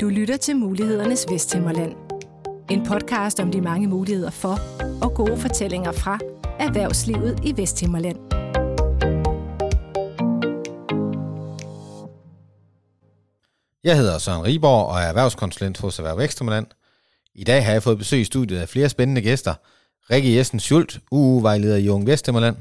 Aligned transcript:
Du 0.00 0.08
lytter 0.08 0.36
til 0.36 0.56
Mulighedernes 0.56 1.26
Vesthimmerland. 1.30 1.94
En 2.70 2.86
podcast 2.86 3.40
om 3.40 3.52
de 3.52 3.60
mange 3.60 3.86
muligheder 3.86 4.30
for 4.30 4.58
og 5.02 5.14
gode 5.14 5.36
fortællinger 5.36 5.92
fra 5.92 6.18
erhvervslivet 6.58 7.40
i 7.44 7.56
Vesthimmerland. 7.56 8.16
Jeg 13.84 13.96
hedder 13.96 14.18
Søren 14.18 14.44
Riborg 14.44 14.86
og 14.86 15.00
er 15.00 15.06
erhvervskonsulent 15.06 15.78
hos 15.78 15.98
Erhverv 15.98 16.20
Ekstremland. 16.20 16.66
I 17.34 17.44
dag 17.44 17.64
har 17.64 17.72
jeg 17.72 17.82
fået 17.82 17.98
besøg 17.98 18.20
i 18.20 18.24
studiet 18.24 18.58
af 18.58 18.68
flere 18.68 18.88
spændende 18.88 19.22
gæster. 19.22 19.54
Rikke 20.10 20.36
Jessen 20.36 20.60
Schult, 20.60 21.00
UU-vejleder 21.10 21.76
i 21.76 21.88
Ung 21.88 22.06
Vesthimmerland. 22.06 22.56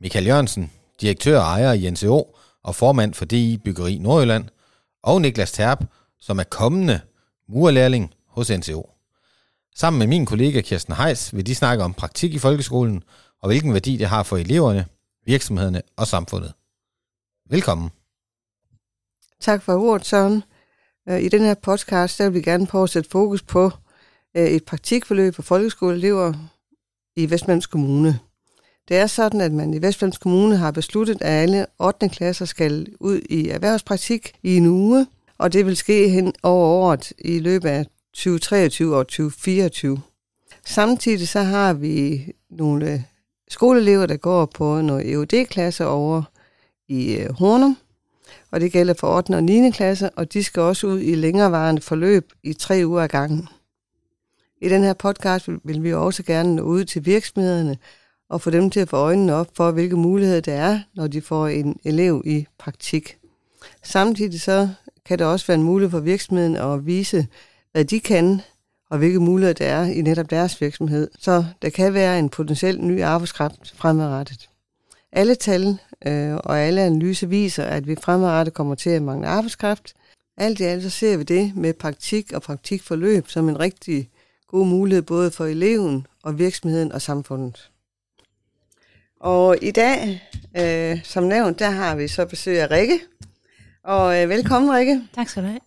Michael 0.00 0.26
Jørgensen, 0.26 0.72
direktør 1.00 1.38
og 1.38 1.44
ejer 1.44 1.72
i 1.72 1.90
NCO 1.90 2.34
og 2.64 2.74
formand 2.74 3.14
for 3.14 3.24
DI 3.24 3.56
Byggeri 3.64 3.98
Nordjylland. 3.98 4.44
Og 5.02 5.20
Niklas 5.20 5.52
Terp, 5.52 5.84
som 6.20 6.38
er 6.38 6.44
kommende 6.44 7.00
murlærling 7.48 8.14
hos 8.26 8.50
NCO. 8.50 8.90
Sammen 9.76 9.98
med 9.98 10.06
min 10.06 10.26
kollega 10.26 10.60
Kirsten 10.60 10.94
Heis 10.94 11.34
vil 11.34 11.46
de 11.46 11.54
snakke 11.54 11.84
om 11.84 11.94
praktik 11.94 12.34
i 12.34 12.38
folkeskolen 12.38 13.02
og 13.42 13.48
hvilken 13.48 13.72
værdi 13.72 13.96
det 13.96 14.06
har 14.08 14.22
for 14.22 14.36
eleverne, 14.36 14.86
virksomhederne 15.26 15.82
og 15.96 16.06
samfundet. 16.06 16.52
Velkommen. 17.50 17.90
Tak 19.40 19.62
for 19.62 19.74
ordet, 19.74 20.06
Søren. 20.06 20.42
Øh, 21.08 21.22
I 21.22 21.28
den 21.28 21.40
her 21.40 21.54
podcast, 21.54 22.18
der 22.18 22.24
vil 22.24 22.34
vi 22.34 22.42
gerne 22.42 22.66
prøve 22.66 22.84
at 22.84 22.90
sætte 22.90 23.10
fokus 23.10 23.42
på 23.42 23.70
øh, 24.36 24.46
et 24.46 24.64
praktikforløb 24.64 25.34
for 25.34 25.42
folkeskoleelever 25.42 26.34
i 27.16 27.30
Vestmands 27.30 27.66
Kommune. 27.66 28.20
Det 28.88 28.96
er 28.96 29.06
sådan, 29.06 29.40
at 29.40 29.52
man 29.52 29.74
i 29.74 29.82
Vestmands 29.82 30.18
Kommune 30.18 30.56
har 30.56 30.70
besluttet, 30.70 31.22
at 31.22 31.42
alle 31.42 31.66
8. 31.78 32.08
klasser 32.08 32.44
skal 32.44 32.86
ud 33.00 33.20
i 33.30 33.48
erhvervspraktik 33.48 34.32
i 34.42 34.56
en 34.56 34.66
uge, 34.66 35.06
og 35.38 35.52
det 35.52 35.66
vil 35.66 35.76
ske 35.76 36.08
hen 36.08 36.32
over 36.42 36.66
året 36.66 37.12
i 37.18 37.38
løbet 37.38 37.68
af 37.68 37.86
2023 38.14 38.96
og 38.96 39.06
2024. 39.06 40.00
Samtidig 40.64 41.28
så 41.28 41.40
har 41.40 41.72
vi 41.72 42.26
nogle 42.50 43.04
skoleelever, 43.48 44.06
der 44.06 44.16
går 44.16 44.46
på 44.46 44.80
nogle 44.80 45.10
EUD-klasser 45.10 45.84
over 45.84 46.22
i 46.88 47.16
øh, 47.16 47.32
Hornum, 47.32 47.76
og 48.50 48.60
det 48.60 48.72
gælder 48.72 48.94
for 48.94 49.16
8. 49.16 49.30
og 49.34 49.44
9. 49.44 49.70
klasse, 49.70 50.10
og 50.10 50.32
de 50.32 50.44
skal 50.44 50.62
også 50.62 50.86
ud 50.86 51.00
i 51.00 51.14
længerevarende 51.14 51.82
forløb 51.82 52.32
i 52.42 52.52
tre 52.52 52.82
uger 52.84 53.02
ad 53.02 53.08
gangen. 53.08 53.48
I 54.62 54.68
den 54.68 54.82
her 54.82 54.92
podcast 54.92 55.48
vil 55.64 55.82
vi 55.82 55.94
også 55.94 56.22
gerne 56.22 56.56
nå 56.56 56.62
ud 56.62 56.84
til 56.84 57.06
virksomhederne 57.06 57.76
og 58.28 58.40
få 58.40 58.50
dem 58.50 58.70
til 58.70 58.80
at 58.80 58.88
få 58.88 58.96
øjnene 58.96 59.34
op 59.34 59.48
for, 59.54 59.70
hvilke 59.70 59.96
muligheder 59.96 60.40
der 60.40 60.54
er, 60.54 60.80
når 60.94 61.06
de 61.06 61.20
får 61.20 61.46
en 61.46 61.80
elev 61.84 62.22
i 62.24 62.46
praktik. 62.58 63.18
Samtidig 63.82 64.40
så 64.40 64.68
kan 65.04 65.18
det 65.18 65.26
også 65.26 65.46
være 65.46 65.54
en 65.54 65.62
mulighed 65.62 65.90
for 65.90 66.00
virksomheden 66.00 66.56
at 66.56 66.86
vise, 66.86 67.26
hvad 67.72 67.84
de 67.84 68.00
kan, 68.00 68.40
og 68.90 68.98
hvilke 68.98 69.20
muligheder 69.20 69.54
der 69.54 69.66
er 69.66 69.84
i 69.84 70.02
netop 70.02 70.30
deres 70.30 70.60
virksomhed. 70.60 71.10
Så 71.18 71.44
der 71.62 71.70
kan 71.70 71.94
være 71.94 72.18
en 72.18 72.28
potentiel 72.28 72.80
ny 72.80 73.02
arbejdskraft 73.02 73.74
fremadrettet. 73.76 74.48
Alle 75.12 75.34
tal 75.34 75.78
øh, 76.06 76.34
og 76.34 76.58
alle 76.58 76.82
analyser 76.82 77.26
viser, 77.26 77.64
at 77.64 77.86
vi 77.86 77.96
fremadrettet 78.02 78.54
kommer 78.54 78.74
til 78.74 78.90
at 78.90 79.02
mangle 79.02 79.26
arbejdskraft. 79.26 79.94
Alt 80.36 80.60
i 80.60 80.62
alt 80.62 80.82
så 80.82 80.90
ser 80.90 81.16
vi 81.16 81.22
det 81.22 81.56
med 81.56 81.74
praktik 81.74 82.32
og 82.32 82.42
praktikforløb 82.42 83.28
som 83.28 83.48
en 83.48 83.60
rigtig 83.60 84.10
god 84.48 84.66
mulighed 84.66 85.02
både 85.02 85.30
for 85.30 85.44
eleven 85.44 86.06
og 86.22 86.38
virksomheden 86.38 86.92
og 86.92 87.02
samfundet. 87.02 87.70
Og 89.20 89.56
i 89.62 89.70
dag, 89.70 90.22
øh, 90.56 91.04
som 91.04 91.24
nævnt, 91.24 91.58
der 91.58 91.70
har 91.70 91.96
vi 91.96 92.08
så 92.08 92.26
besøg 92.26 92.60
af 92.60 92.70
Rikke. 92.70 93.00
Og 93.84 94.22
øh, 94.22 94.28
velkommen, 94.28 94.72
Rikke. 94.76 95.02
Tak 95.14 95.28
skal 95.28 95.42
du 95.42 95.48
have. 95.48 95.60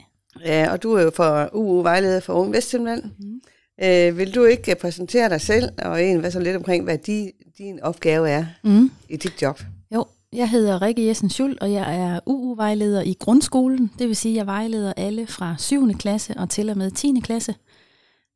Ja, 0.46 0.72
og 0.72 0.84
du 0.84 0.94
er 0.94 1.02
jo 1.02 1.12
for 1.16 1.50
UU-vejleder 1.54 2.20
for 2.20 2.34
Ung 2.34 2.54
Vestjylland. 2.54 3.04
Mm. 3.20 3.42
Øh, 3.84 4.18
vil 4.18 4.36
du 4.36 4.44
ikke 4.44 4.76
præsentere 4.76 5.30
dig 5.30 5.42
selv, 5.42 5.70
og 5.78 6.04
en 6.04 6.20
hvad 6.20 6.32
så 6.32 6.40
lidt 6.40 6.56
omkring, 6.56 6.84
hvad 6.84 6.98
de, 6.98 7.32
din 7.58 7.80
opgave 7.80 8.30
er 8.30 8.46
mm. 8.64 8.92
i 9.10 9.18
dit 9.18 9.42
job? 9.42 9.62
Jo, 9.94 10.06
jeg 10.34 10.50
hedder 10.50 10.82
Rikke 10.82 11.08
Jessen 11.08 11.30
Schuld, 11.30 11.58
og 11.62 11.72
jeg 11.72 11.96
er 11.96 12.20
UU-vejleder 12.26 13.02
i 13.02 13.16
grundskolen. 13.20 13.92
Det 14.00 14.08
vil 14.08 14.16
sige, 14.16 14.34
at 14.34 14.38
jeg 14.38 14.46
vejleder 14.46 14.94
alle 14.98 15.28
fra 15.28 15.56
7. 15.60 15.94
klasse 15.94 16.34
og 16.38 16.50
til 16.50 16.70
og 16.70 16.78
med 16.78 16.92
10. 16.92 17.20
klasse. 17.24 17.56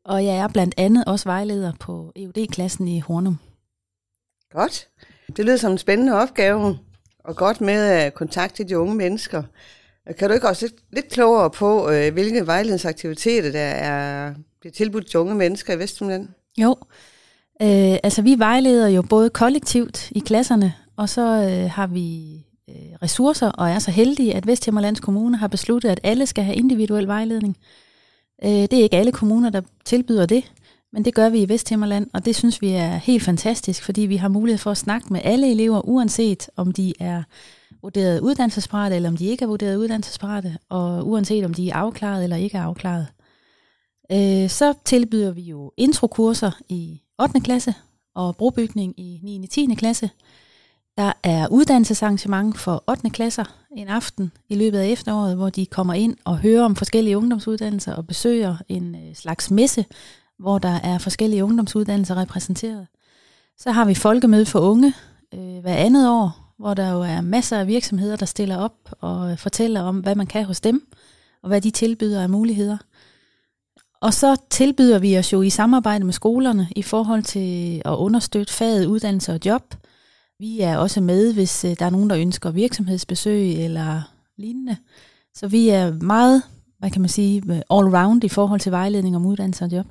Og 0.06 0.26
jeg 0.26 0.38
er 0.38 0.48
blandt 0.48 0.74
andet 0.78 1.06
også 1.06 1.30
vejleder 1.30 1.72
på 1.80 2.12
EUD-klassen 2.16 2.88
i 2.88 3.00
Hornum. 3.00 3.38
Godt. 4.56 4.88
Det 5.38 5.46
lyder 5.46 5.58
som 5.58 5.72
en 5.72 5.78
spændende 5.78 6.14
opgave, 6.14 6.78
og 7.24 7.36
godt 7.36 7.62
med 7.62 7.96
øh, 7.96 8.06
at 8.06 8.14
kontakte 8.14 8.64
de 8.64 8.80
unge 8.80 8.96
mennesker. 8.96 9.44
Kan 10.20 10.30
du 10.30 10.34
ikke 10.34 10.48
også 10.48 10.66
lidt, 10.66 10.76
lidt 10.92 11.10
klogere 11.10 11.50
på, 11.50 11.90
øh, 11.90 12.14
hvilke 12.14 12.48
vejledningsaktiviteter 12.48 13.52
der 13.52 13.60
er 13.60 14.34
bliver 14.60 14.74
tilbudt 14.74 15.10
til 15.10 15.20
unge 15.20 15.36
mennesker 15.36 15.74
i 15.74 15.80
Vestjylland? 15.80 16.28
Jo, 16.58 16.76
øh, 17.62 17.98
altså 18.04 18.22
vi 18.22 18.36
vejleder 18.40 18.88
jo 18.88 19.02
både 19.02 19.30
kollektivt 19.30 20.12
i 20.12 20.20
klasserne, 20.20 20.74
og 20.98 21.10
så 21.10 21.22
øh, 21.22 21.72
har 21.72 21.88
vi 21.88 22.36
øh, 22.70 22.76
ressourcer, 23.02 23.50
og 23.50 23.70
er 23.70 23.80
så 23.80 23.92
heldige, 23.92 24.36
at 24.36 24.48
Vesthimmerlands 24.48 25.00
Kommune 25.00 25.38
har 25.38 25.48
besluttet, 25.48 25.90
at 25.90 26.00
alle 26.04 26.26
skal 26.26 26.44
have 26.44 26.56
individuel 26.56 27.08
vejledning. 27.08 27.58
Øh, 28.44 28.50
det 28.50 28.74
er 28.74 28.84
ikke 28.84 28.98
alle 28.98 29.12
kommuner, 29.12 29.50
der 29.50 29.62
tilbyder 29.86 30.26
det, 30.26 30.52
men 30.96 31.06
det 31.06 31.14
gør 31.14 31.30
vi 31.30 31.42
i 31.42 31.50
Vesthimmerland, 31.50 32.08
og 32.14 32.26
det 32.26 32.36
synes 32.36 32.62
vi 32.62 32.70
er 32.70 32.96
helt 32.96 33.24
fantastisk, 33.24 33.84
fordi 33.84 34.02
vi 34.02 34.16
har 34.16 34.28
mulighed 34.28 34.58
for 34.58 34.72
at 34.72 34.78
snakke 34.78 35.14
med 35.14 35.22
alle 35.24 35.52
elever, 35.52 35.82
uanset 35.90 36.50
om 36.56 36.72
de 36.72 36.94
er 37.00 37.24
vurderet 37.82 38.20
uddannelsesparate, 38.20 38.96
eller 38.96 39.10
om 39.10 39.18
de 39.18 39.26
ikke 39.26 39.44
er 39.44 39.48
vurderet 39.48 39.78
uddannelsesparate, 39.78 40.58
og 40.70 41.08
uanset 41.08 41.46
om 41.46 41.54
de 41.54 41.70
er 41.70 41.76
afklaret 41.76 42.24
eller 42.24 42.36
ikke 42.36 42.58
er 42.58 42.62
afklaret. 42.62 43.08
Øh, 44.12 44.50
så 44.50 44.74
tilbyder 44.86 45.32
vi 45.32 45.42
jo 45.42 45.72
introkurser 45.78 46.52
i 46.70 47.02
8. 47.22 47.40
klasse 47.40 47.74
og 48.16 48.36
brobygning 48.36 49.00
i 49.00 49.20
9. 49.24 49.40
og 49.44 49.50
10. 49.50 49.76
klasse. 49.78 50.10
Der 50.98 51.12
er 51.24 51.48
uddannelsesarrangement 51.52 52.58
for 52.58 52.84
8. 52.88 53.10
klasser 53.10 53.44
en 53.78 53.88
aften 53.88 54.32
i 54.50 54.56
løbet 54.56 54.80
af 54.80 54.88
efteråret, 54.88 55.36
hvor 55.36 55.50
de 55.50 55.66
kommer 55.66 55.94
ind 55.94 56.18
og 56.24 56.38
hører 56.38 56.64
om 56.64 56.76
forskellige 56.76 57.18
ungdomsuddannelser 57.18 57.94
og 57.94 58.08
besøger 58.08 58.58
en 58.70 58.96
øh, 58.96 59.16
slags 59.16 59.52
messe, 59.52 59.86
hvor 60.40 60.58
der 60.58 60.80
er 60.84 60.98
forskellige 60.98 61.44
ungdomsuddannelser 61.44 62.18
repræsenteret. 62.18 62.88
Så 63.58 63.72
har 63.72 63.86
vi 63.86 63.94
folkemøde 63.94 64.46
for 64.46 64.60
unge 64.60 64.94
øh, 65.34 65.60
hver 65.62 65.76
andet 65.76 66.10
år, 66.10 66.54
hvor 66.58 66.74
der 66.74 66.92
jo 66.92 67.02
er 67.02 67.22
masser 67.22 67.60
af 67.60 67.68
virksomheder, 67.68 68.16
der 68.16 68.26
stiller 68.26 68.58
op 68.58 68.92
og 69.02 69.40
fortæller 69.40 69.82
om, 69.82 70.00
hvad 70.00 70.16
man 70.16 70.28
kan 70.28 70.46
hos 70.46 70.62
dem, 70.62 70.88
og 71.44 71.48
hvad 71.48 71.62
de 71.62 71.72
tilbyder 71.72 72.22
af 72.22 72.30
muligheder. 72.30 72.78
Og 74.02 74.14
så 74.14 74.36
tilbyder 74.50 75.00
vi 75.00 75.18
os 75.18 75.34
jo 75.34 75.42
i 75.42 75.50
samarbejde 75.50 76.06
med 76.06 76.14
skolerne 76.14 76.68
i 76.76 76.82
forhold 76.82 77.24
til 77.24 77.82
at 77.86 77.96
understøtte 77.96 78.54
faget 78.54 78.86
uddannelse 78.86 79.34
og 79.34 79.40
job. 79.46 79.76
Vi 80.40 80.60
er 80.60 80.78
også 80.78 81.02
med, 81.02 81.34
hvis 81.34 81.66
øh, 81.66 81.76
der 81.80 81.86
er 81.86 81.90
nogen, 81.90 82.10
der 82.10 82.18
ønsker 82.18 82.52
virksomhedsbesøg 82.52 83.66
eller 83.66 84.02
lignende. 84.38 84.78
Så 85.34 85.48
vi 85.48 85.70
er 85.70 85.94
meget, 85.94 86.44
hvad 86.80 86.92
kan 86.92 87.02
man 87.02 87.10
sige, 87.10 87.44
øh, 87.50 87.56
all 87.56 87.98
round 87.98 88.24
i 88.24 88.30
forhold 88.30 88.60
til 88.60 88.72
vejledning 88.72 89.16
om 89.16 89.26
uddannelse 89.26 89.66
og 89.66 89.72
job. 89.72 89.86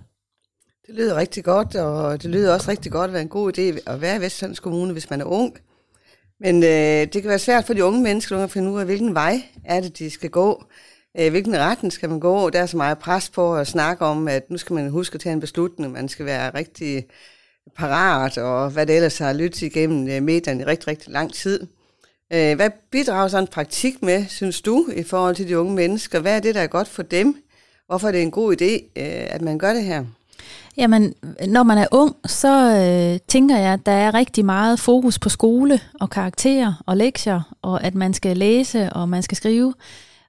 Det 0.86 0.94
lyder 0.94 1.14
rigtig 1.14 1.44
godt, 1.44 1.76
og 1.76 2.22
det 2.22 2.30
lyder 2.30 2.54
også 2.54 2.70
rigtig 2.70 2.92
godt 2.92 3.08
at 3.08 3.12
være 3.12 3.22
en 3.22 3.28
god 3.28 3.58
idé 3.58 3.90
at 3.92 4.00
være 4.00 4.16
i 4.16 4.20
Vestjyllands 4.20 4.60
Kommune, 4.60 4.92
hvis 4.92 5.10
man 5.10 5.20
er 5.20 5.24
ung. 5.24 5.58
Men 6.40 6.62
øh, 6.62 6.68
det 7.12 7.12
kan 7.12 7.28
være 7.28 7.38
svært 7.38 7.64
for 7.64 7.74
de 7.74 7.84
unge 7.84 8.02
mennesker 8.02 8.38
at 8.38 8.50
finde 8.50 8.70
ud 8.70 8.80
af, 8.80 8.84
hvilken 8.86 9.14
vej 9.14 9.42
er 9.64 9.80
det, 9.80 9.98
de 9.98 10.10
skal 10.10 10.30
gå. 10.30 10.64
Øh, 11.18 11.30
hvilken 11.30 11.58
retning 11.58 11.92
skal 11.92 12.08
man 12.08 12.20
gå? 12.20 12.50
Der 12.50 12.62
er 12.62 12.66
så 12.66 12.76
meget 12.76 12.98
pres 12.98 13.30
på 13.30 13.56
at 13.56 13.66
snakke 13.66 14.04
om, 14.04 14.28
at 14.28 14.50
nu 14.50 14.58
skal 14.58 14.74
man 14.74 14.90
huske 14.90 15.14
at 15.14 15.20
tage 15.20 15.32
en 15.32 15.40
beslutning. 15.40 15.92
Man 15.92 16.08
skal 16.08 16.26
være 16.26 16.54
rigtig 16.54 17.06
parat, 17.76 18.38
og 18.38 18.70
hvad 18.70 18.86
det 18.86 18.96
ellers 18.96 19.18
har 19.18 19.32
lyttet 19.32 19.62
igennem 19.62 20.08
øh, 20.08 20.22
medierne 20.22 20.62
i 20.62 20.64
rigtig, 20.64 20.88
rigtig 20.88 21.12
lang 21.12 21.32
tid. 21.32 21.66
Øh, 22.32 22.56
hvad 22.56 22.70
bidrager 22.90 23.28
sådan 23.28 23.44
en 23.44 23.48
praktik 23.48 24.02
med, 24.02 24.24
synes 24.28 24.60
du, 24.62 24.88
i 24.96 25.02
forhold 25.02 25.36
til 25.36 25.48
de 25.48 25.58
unge 25.58 25.74
mennesker? 25.74 26.20
Hvad 26.20 26.36
er 26.36 26.40
det, 26.40 26.54
der 26.54 26.60
er 26.60 26.66
godt 26.66 26.88
for 26.88 27.02
dem? 27.02 27.36
Hvorfor 27.86 28.08
er 28.08 28.12
det 28.12 28.22
en 28.22 28.30
god 28.30 28.56
idé, 28.62 28.72
øh, 28.96 29.34
at 29.34 29.42
man 29.42 29.58
gør 29.58 29.72
det 29.72 29.84
her? 29.84 30.04
Jamen, 30.76 31.14
når 31.48 31.62
man 31.62 31.78
er 31.78 31.86
ung, 31.92 32.16
så 32.26 32.76
øh, 32.76 33.20
tænker 33.28 33.56
jeg, 33.56 33.72
at 33.72 33.86
der 33.86 33.92
er 33.92 34.14
rigtig 34.14 34.44
meget 34.44 34.80
fokus 34.80 35.18
på 35.18 35.28
skole 35.28 35.80
og 36.00 36.10
karakterer 36.10 36.82
og 36.86 36.96
lektier, 36.96 37.40
og 37.62 37.84
at 37.84 37.94
man 37.94 38.14
skal 38.14 38.36
læse 38.36 38.92
og 38.92 39.08
man 39.08 39.22
skal 39.22 39.36
skrive. 39.36 39.74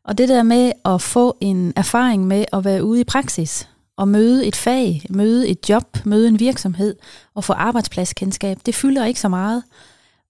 Og 0.04 0.18
det 0.18 0.30
der 0.30 0.44
med 0.44 0.72
at 0.86 1.02
få 1.02 1.38
en 1.42 1.74
erfaring 1.76 2.28
med 2.28 2.46
at 2.54 2.66
være 2.66 2.84
ude 2.84 3.02
i 3.02 3.04
praksis, 3.04 3.68
og 3.98 4.08
møde 4.08 4.46
et 4.46 4.56
fag, 4.56 5.02
møde 5.10 5.48
et 5.48 5.70
job, 5.70 5.98
møde 6.06 6.28
en 6.28 6.40
virksomhed 6.40 6.96
og 7.36 7.44
få 7.44 7.54
arbejdspladskendskab, 7.54 8.58
det 8.66 8.76
fylder 8.76 9.06
ikke 9.06 9.20
så 9.20 9.30
meget. 9.30 9.64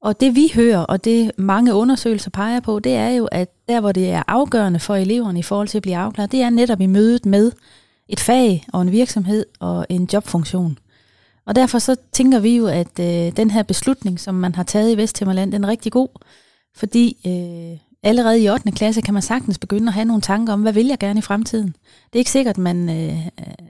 Og 0.01 0.19
det 0.19 0.35
vi 0.35 0.51
hører, 0.55 0.79
og 0.79 1.03
det 1.03 1.31
mange 1.37 1.73
undersøgelser 1.73 2.29
peger 2.29 2.59
på, 2.59 2.79
det 2.79 2.93
er 2.93 3.09
jo, 3.09 3.25
at 3.25 3.49
der 3.69 3.79
hvor 3.79 3.91
det 3.91 4.09
er 4.09 4.23
afgørende 4.27 4.79
for 4.79 4.95
eleverne 4.95 5.39
i 5.39 5.43
forhold 5.43 5.67
til 5.67 5.77
at 5.77 5.81
blive 5.81 5.97
afklaret, 5.97 6.31
det 6.31 6.41
er 6.41 6.49
netop 6.49 6.81
i 6.81 6.85
mødet 6.85 7.25
med 7.25 7.51
et 8.09 8.19
fag 8.19 8.65
og 8.73 8.81
en 8.81 8.91
virksomhed 8.91 9.45
og 9.59 9.85
en 9.89 10.09
jobfunktion. 10.13 10.79
Og 11.45 11.55
derfor 11.55 11.79
så 11.79 11.95
tænker 12.11 12.39
vi 12.39 12.57
jo, 12.57 12.67
at 12.67 12.99
øh, 12.99 13.37
den 13.37 13.51
her 13.51 13.63
beslutning, 13.63 14.19
som 14.19 14.35
man 14.35 14.55
har 14.55 14.63
taget 14.63 14.91
i 14.91 14.97
Vesthimmerland, 14.97 15.51
den 15.51 15.63
er 15.63 15.67
rigtig 15.67 15.91
god, 15.91 16.07
fordi 16.75 17.17
øh, 17.27 17.79
allerede 18.03 18.43
i 18.43 18.49
8. 18.49 18.71
klasse 18.71 19.01
kan 19.01 19.13
man 19.13 19.23
sagtens 19.23 19.59
begynde 19.59 19.87
at 19.87 19.93
have 19.93 20.05
nogle 20.05 20.21
tanker 20.21 20.53
om, 20.53 20.61
hvad 20.61 20.73
vil 20.73 20.87
jeg 20.87 20.99
gerne 20.99 21.19
i 21.19 21.21
fremtiden. 21.21 21.67
Det 21.67 22.13
er 22.13 22.19
ikke 22.19 22.31
sikkert, 22.31 22.55
at 22.55 22.57
man 22.57 22.89
øh, 22.89 23.27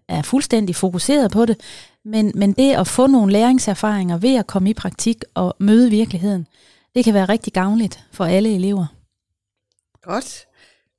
er 0.07 0.21
fuldstændig 0.21 0.75
fokuseret 0.75 1.31
på 1.31 1.45
det, 1.45 1.59
men, 2.05 2.31
men 2.35 2.53
det 2.53 2.71
at 2.71 2.87
få 2.87 3.07
nogle 3.07 3.31
læringserfaringer 3.31 4.17
ved 4.17 4.35
at 4.35 4.47
komme 4.47 4.69
i 4.69 4.73
praktik 4.73 5.23
og 5.33 5.55
møde 5.59 5.89
virkeligheden, 5.89 6.47
det 6.95 7.03
kan 7.03 7.13
være 7.13 7.25
rigtig 7.25 7.53
gavnligt 7.53 8.05
for 8.11 8.25
alle 8.25 8.55
elever. 8.55 8.85
Godt. 10.01 10.45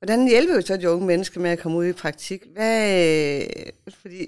Hvordan 0.06 0.28
hjælper 0.28 0.56
vi 0.56 0.62
så 0.62 0.76
de 0.76 0.90
unge 0.90 1.06
mennesker 1.06 1.40
med 1.40 1.50
at 1.50 1.58
komme 1.58 1.78
ud 1.78 1.84
i 1.84 1.92
praktik? 1.92 2.42
Hvad, 2.54 3.40
fordi 3.88 4.26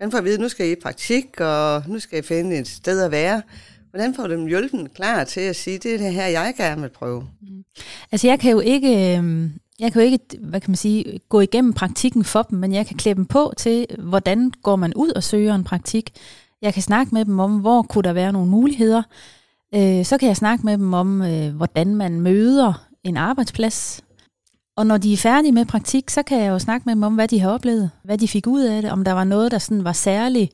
man 0.00 0.10
får 0.10 0.18
at 0.18 0.24
vide, 0.24 0.34
at 0.34 0.40
nu 0.40 0.48
skal 0.48 0.66
I 0.66 0.72
i 0.72 0.80
praktik, 0.82 1.40
og 1.40 1.82
nu 1.86 1.98
skal 1.98 2.18
I 2.18 2.22
finde 2.22 2.58
et 2.58 2.68
sted 2.68 3.02
at 3.02 3.10
være. 3.10 3.42
Hvordan 3.90 4.14
får 4.14 4.26
du 4.26 4.34
dem 4.34 4.46
hjulpen 4.46 4.88
klar 4.88 5.24
til 5.24 5.40
at 5.40 5.56
sige, 5.56 5.78
det 5.78 5.94
er 5.94 5.98
det 5.98 6.12
her, 6.12 6.26
jeg 6.26 6.54
gerne 6.56 6.82
vil 6.82 6.88
prøve? 6.88 7.26
Mm. 7.42 7.64
Altså 8.12 8.26
jeg 8.26 8.40
kan 8.40 8.50
jo 8.52 8.60
ikke, 8.60 9.16
øhm, 9.16 9.52
jeg 9.78 9.92
kan 9.92 10.02
jo 10.02 10.06
ikke, 10.06 10.24
hvad 10.40 10.60
kan 10.60 10.70
man 10.70 10.76
sige, 10.76 11.20
gå 11.28 11.40
igennem 11.40 11.72
praktikken 11.72 12.24
for 12.24 12.42
dem, 12.42 12.58
men 12.58 12.72
jeg 12.72 12.86
kan 12.86 12.96
klæde 12.96 13.16
dem 13.16 13.26
på 13.26 13.52
til, 13.56 13.86
hvordan 13.98 14.52
går 14.62 14.76
man 14.76 14.94
ud 14.94 15.10
og 15.10 15.22
søger 15.22 15.54
en 15.54 15.64
praktik. 15.64 16.10
Jeg 16.62 16.74
kan 16.74 16.82
snakke 16.82 17.14
med 17.14 17.24
dem 17.24 17.38
om, 17.38 17.58
hvor 17.58 17.82
kunne 17.82 18.04
der 18.04 18.12
være 18.12 18.32
nogle 18.32 18.50
muligheder. 18.50 19.02
Øh, 19.74 20.04
så 20.04 20.18
kan 20.18 20.28
jeg 20.28 20.36
snakke 20.36 20.66
med 20.66 20.78
dem 20.78 20.92
om, 20.94 21.22
øh, 21.22 21.56
hvordan 21.56 21.94
man 21.94 22.20
møder 22.20 22.86
en 23.04 23.16
arbejdsplads. 23.16 24.02
Og 24.80 24.86
når 24.86 24.98
de 24.98 25.12
er 25.12 25.16
færdige 25.16 25.52
med 25.52 25.64
praktik, 25.64 26.10
så 26.10 26.22
kan 26.22 26.40
jeg 26.40 26.48
jo 26.48 26.58
snakke 26.58 26.84
med 26.84 26.94
dem 26.94 27.02
om, 27.02 27.14
hvad 27.14 27.28
de 27.28 27.40
har 27.40 27.50
oplevet, 27.50 27.90
hvad 28.02 28.18
de 28.18 28.28
fik 28.28 28.46
ud 28.46 28.62
af 28.62 28.82
det, 28.82 28.90
om 28.90 29.04
der 29.04 29.12
var 29.12 29.24
noget, 29.24 29.52
der 29.52 29.58
sådan 29.58 29.84
var 29.84 29.92
særligt 29.92 30.52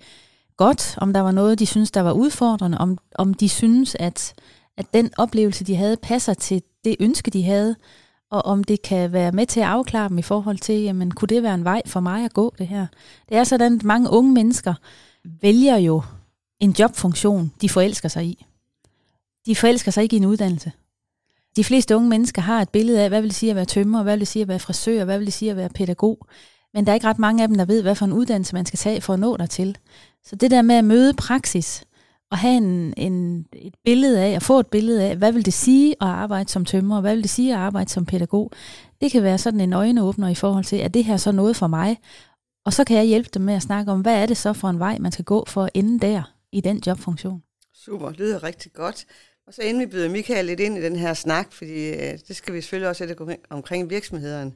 godt, 0.57 0.95
om 0.99 1.13
der 1.13 1.21
var 1.21 1.31
noget, 1.31 1.59
de 1.59 1.67
synes 1.67 1.91
der 1.91 2.01
var 2.01 2.13
udfordrende, 2.13 2.79
om, 2.79 2.99
om 3.15 3.35
de 3.35 3.49
synes, 3.49 3.97
at, 4.01 4.35
at 4.77 4.87
den 4.95 5.11
oplevelse, 5.17 5.65
de 5.65 5.77
havde, 5.77 5.97
passer 5.97 6.35
til 6.35 6.63
det 6.85 6.97
ønske, 7.01 7.31
de 7.31 7.43
havde, 7.43 7.77
og 8.31 8.45
om 8.47 8.65
det 8.65 8.83
kan 8.83 9.13
være 9.13 9.33
med 9.33 9.47
til 9.47 9.61
at 9.61 9.67
afklare 9.67 10.09
dem 10.09 10.19
i 10.19 10.23
forhold 10.23 10.59
til, 10.59 10.83
jamen, 10.83 11.11
kunne 11.11 11.29
det 11.29 11.43
være 11.43 11.55
en 11.55 11.65
vej 11.65 11.83
for 11.87 12.01
mig 12.01 12.25
at 12.25 12.33
gå 12.33 12.55
det 12.59 12.67
her? 12.67 12.87
Det 13.29 13.37
er 13.37 13.45
sådan, 13.45 13.77
at 13.77 13.85
mange 13.85 14.11
unge 14.11 14.33
mennesker 14.33 14.75
vælger 15.43 15.77
jo 15.77 16.03
en 16.61 16.75
jobfunktion, 16.79 17.53
de 17.61 17.69
forelsker 17.69 18.09
sig 18.09 18.27
i. 18.27 18.47
De 19.47 19.57
forelsker 19.57 19.91
sig 19.91 20.03
ikke 20.03 20.17
i 20.17 20.19
en 20.19 20.27
uddannelse. 20.27 20.73
De 21.57 21.65
fleste 21.65 21.97
unge 21.97 22.09
mennesker 22.09 22.43
har 22.43 22.63
et 22.63 22.69
billede 22.69 23.03
af, 23.03 23.09
hvad 23.09 23.21
vil 23.21 23.31
det 23.31 23.37
sige 23.37 23.51
at 23.51 23.57
være 23.57 23.65
tømmer, 23.65 24.03
hvad 24.03 24.13
vil 24.13 24.21
det 24.21 24.29
sige 24.29 24.43
at 24.43 24.49
være 24.49 24.59
frisør, 24.59 25.05
hvad 25.05 25.19
vil 25.19 25.27
det 25.27 25.35
sige 25.35 25.51
at 25.51 25.57
være 25.57 25.69
pædagog. 25.69 26.27
Men 26.75 26.87
der 26.87 26.93
er 26.93 26.95
ikke 26.95 27.07
ret 27.07 27.19
mange 27.19 27.43
af 27.43 27.49
dem, 27.49 27.57
der 27.57 27.65
ved, 27.65 27.83
hvad 27.83 27.95
for 27.95 28.05
en 28.05 28.13
uddannelse 28.13 28.55
man 28.55 28.67
skal 28.67 28.79
tage 28.79 29.01
for 29.01 29.13
at 29.13 29.21
nå 29.21 29.37
dertil. 29.37 29.77
Så 30.25 30.37
det 30.37 30.51
der 30.51 30.63
med 30.63 30.75
at 30.75 30.85
møde 30.85 31.15
praksis, 31.15 31.85
og 32.31 32.39
have 32.39 32.57
en, 32.57 32.95
en, 32.97 33.47
et 33.53 33.75
billede 33.85 34.21
af, 34.21 34.31
at 34.31 34.43
få 34.43 34.61
et 34.61 34.67
billede 34.67 35.05
af, 35.05 35.17
hvad 35.17 35.33
vil 35.33 35.45
det 35.45 35.53
sige 35.53 35.91
at 35.91 36.09
arbejde 36.09 36.49
som 36.49 36.65
tømrer, 36.65 37.01
hvad 37.01 37.15
vil 37.15 37.23
det 37.23 37.31
sige 37.31 37.55
at 37.55 37.61
arbejde 37.61 37.91
som 37.91 38.07
pædagog, 38.07 38.53
det 39.01 39.13
kan 39.13 39.23
være 39.23 39.39
sådan 39.39 39.61
en 39.61 39.73
øjenåbner 39.73 40.29
i 40.29 40.35
forhold 40.35 40.65
til, 40.65 40.77
at 40.77 40.95
det 40.95 41.05
her 41.05 41.17
så 41.17 41.33
noget 41.33 41.57
for 41.57 41.67
mig? 41.67 41.99
Og 42.65 42.73
så 42.73 42.85
kan 42.85 42.97
jeg 42.97 43.05
hjælpe 43.05 43.29
dem 43.35 43.43
med 43.43 43.55
at 43.55 43.63
snakke 43.63 43.93
om, 43.93 44.01
hvad 44.01 44.23
er 44.23 44.27
det 44.27 44.37
så 44.37 44.53
for 44.53 44.69
en 44.69 44.79
vej, 44.79 44.99
man 44.99 45.13
skal 45.13 45.25
gå 45.25 45.45
for 45.47 45.65
at 45.65 45.71
ende 45.75 46.07
der 46.07 46.23
i 46.53 46.61
den 46.61 46.83
jobfunktion. 46.87 47.43
Super, 47.75 48.09
det 48.09 48.19
lyder 48.19 48.43
rigtig 48.43 48.73
godt. 48.73 49.07
Og 49.47 49.55
så 49.55 49.63
inden 49.63 49.81
vi 49.81 49.87
byder 49.87 50.09
Michael 50.09 50.45
lidt 50.45 50.61
ind 50.61 50.79
i 50.79 50.83
den 50.83 50.97
her 50.97 51.15
snak, 51.15 51.53
fordi 51.53 51.89
øh, 51.89 52.19
det 52.29 52.37
skal 52.37 52.55
vi 52.55 52.61
selvfølgelig 52.61 52.89
også 52.89 52.99
sætte 52.99 53.37
omkring 53.51 53.91
virksomhederne, 53.91 54.53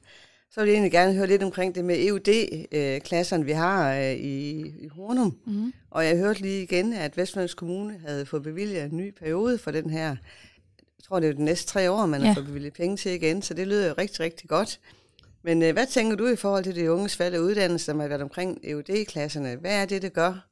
så 0.51 0.61
vil 0.61 0.69
jeg 0.69 0.75
egentlig 0.75 0.93
gerne 0.93 1.15
høre 1.15 1.27
lidt 1.27 1.43
omkring 1.43 1.75
det 1.75 1.85
med 1.85 2.07
EUD-klasserne, 2.07 3.45
vi 3.45 3.53
har 3.53 3.95
øh, 3.95 4.13
i, 4.13 4.61
i 4.61 4.89
Hornum. 4.89 5.37
Mm. 5.47 5.73
Og 5.91 6.07
jeg 6.07 6.17
hørte 6.17 6.41
lige 6.41 6.63
igen, 6.63 6.93
at 6.93 7.17
Vestlands 7.17 7.55
Kommune 7.55 8.01
havde 8.07 8.27
fået 8.27 8.43
bevilget 8.43 8.85
en 8.85 8.97
ny 8.97 9.11
periode 9.11 9.59
for 9.59 9.71
den 9.71 9.91
her. 9.91 10.09
Jeg 10.09 11.05
tror, 11.09 11.21
det 11.21 11.29
er 11.29 11.33
de 11.33 11.45
næste 11.45 11.69
tre 11.69 11.91
år, 11.91 12.07
man 12.07 12.21
ja. 12.21 12.27
har 12.27 12.35
fået 12.35 12.47
bevilget 12.47 12.73
penge 12.73 12.97
til 12.97 13.13
igen, 13.13 13.43
så 13.43 13.55
det 13.55 13.67
lyder 13.67 13.89
jo 13.89 13.95
rigtig, 13.99 14.21
rigtig 14.21 14.49
godt. 14.49 14.81
Men 15.43 15.63
øh, 15.63 15.73
hvad 15.73 15.87
tænker 15.87 16.17
du 16.17 16.27
i 16.27 16.37
forhold 16.37 16.65
til 16.65 16.77
de 16.77 16.93
unges 16.93 17.19
valg 17.19 17.35
af 17.35 17.39
uddannelse, 17.39 17.85
som 17.87 18.01
har 18.01 18.09
været 18.09 18.23
omkring 18.23 18.59
EUD-klasserne? 18.65 19.57
Hvad 19.57 19.83
er 19.83 19.85
det, 19.85 20.03
det 20.03 20.13
gør? 20.13 20.50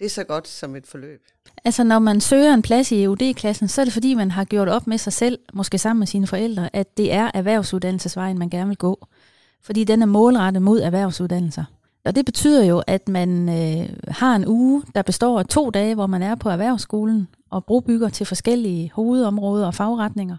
Det 0.00 0.06
er 0.06 0.10
så 0.10 0.24
godt 0.24 0.48
som 0.48 0.76
et 0.76 0.86
forløb. 0.86 1.20
Altså 1.64 1.84
når 1.84 1.98
man 1.98 2.20
søger 2.20 2.54
en 2.54 2.62
plads 2.62 2.92
i 2.92 3.02
EUD-klassen, 3.02 3.68
så 3.68 3.80
er 3.80 3.84
det 3.84 3.92
fordi, 3.92 4.14
man 4.14 4.30
har 4.30 4.44
gjort 4.44 4.68
op 4.68 4.86
med 4.86 4.98
sig 4.98 5.12
selv, 5.12 5.38
måske 5.52 5.78
sammen 5.78 5.98
med 5.98 6.06
sine 6.06 6.26
forældre, 6.26 6.76
at 6.76 6.96
det 6.96 7.12
er 7.12 7.30
erhvervsuddannelsesvejen, 7.34 8.38
man 8.38 8.50
gerne 8.50 8.68
vil 8.68 8.76
gå 8.76 9.06
fordi 9.62 9.84
den 9.84 10.02
er 10.02 10.06
målrettet 10.06 10.62
mod 10.62 10.80
erhvervsuddannelser. 10.80 11.64
Og 12.04 12.16
det 12.16 12.24
betyder 12.24 12.64
jo, 12.64 12.82
at 12.86 13.08
man 13.08 13.48
øh, 13.48 13.88
har 14.08 14.36
en 14.36 14.46
uge, 14.46 14.82
der 14.94 15.02
består 15.02 15.38
af 15.38 15.46
to 15.46 15.70
dage, 15.70 15.94
hvor 15.94 16.06
man 16.06 16.22
er 16.22 16.34
på 16.34 16.48
erhvervsskolen 16.48 17.28
og 17.50 17.64
brobygger 17.64 18.08
til 18.08 18.26
forskellige 18.26 18.92
hovedområder 18.94 19.66
og 19.66 19.74
fagretninger. 19.74 20.36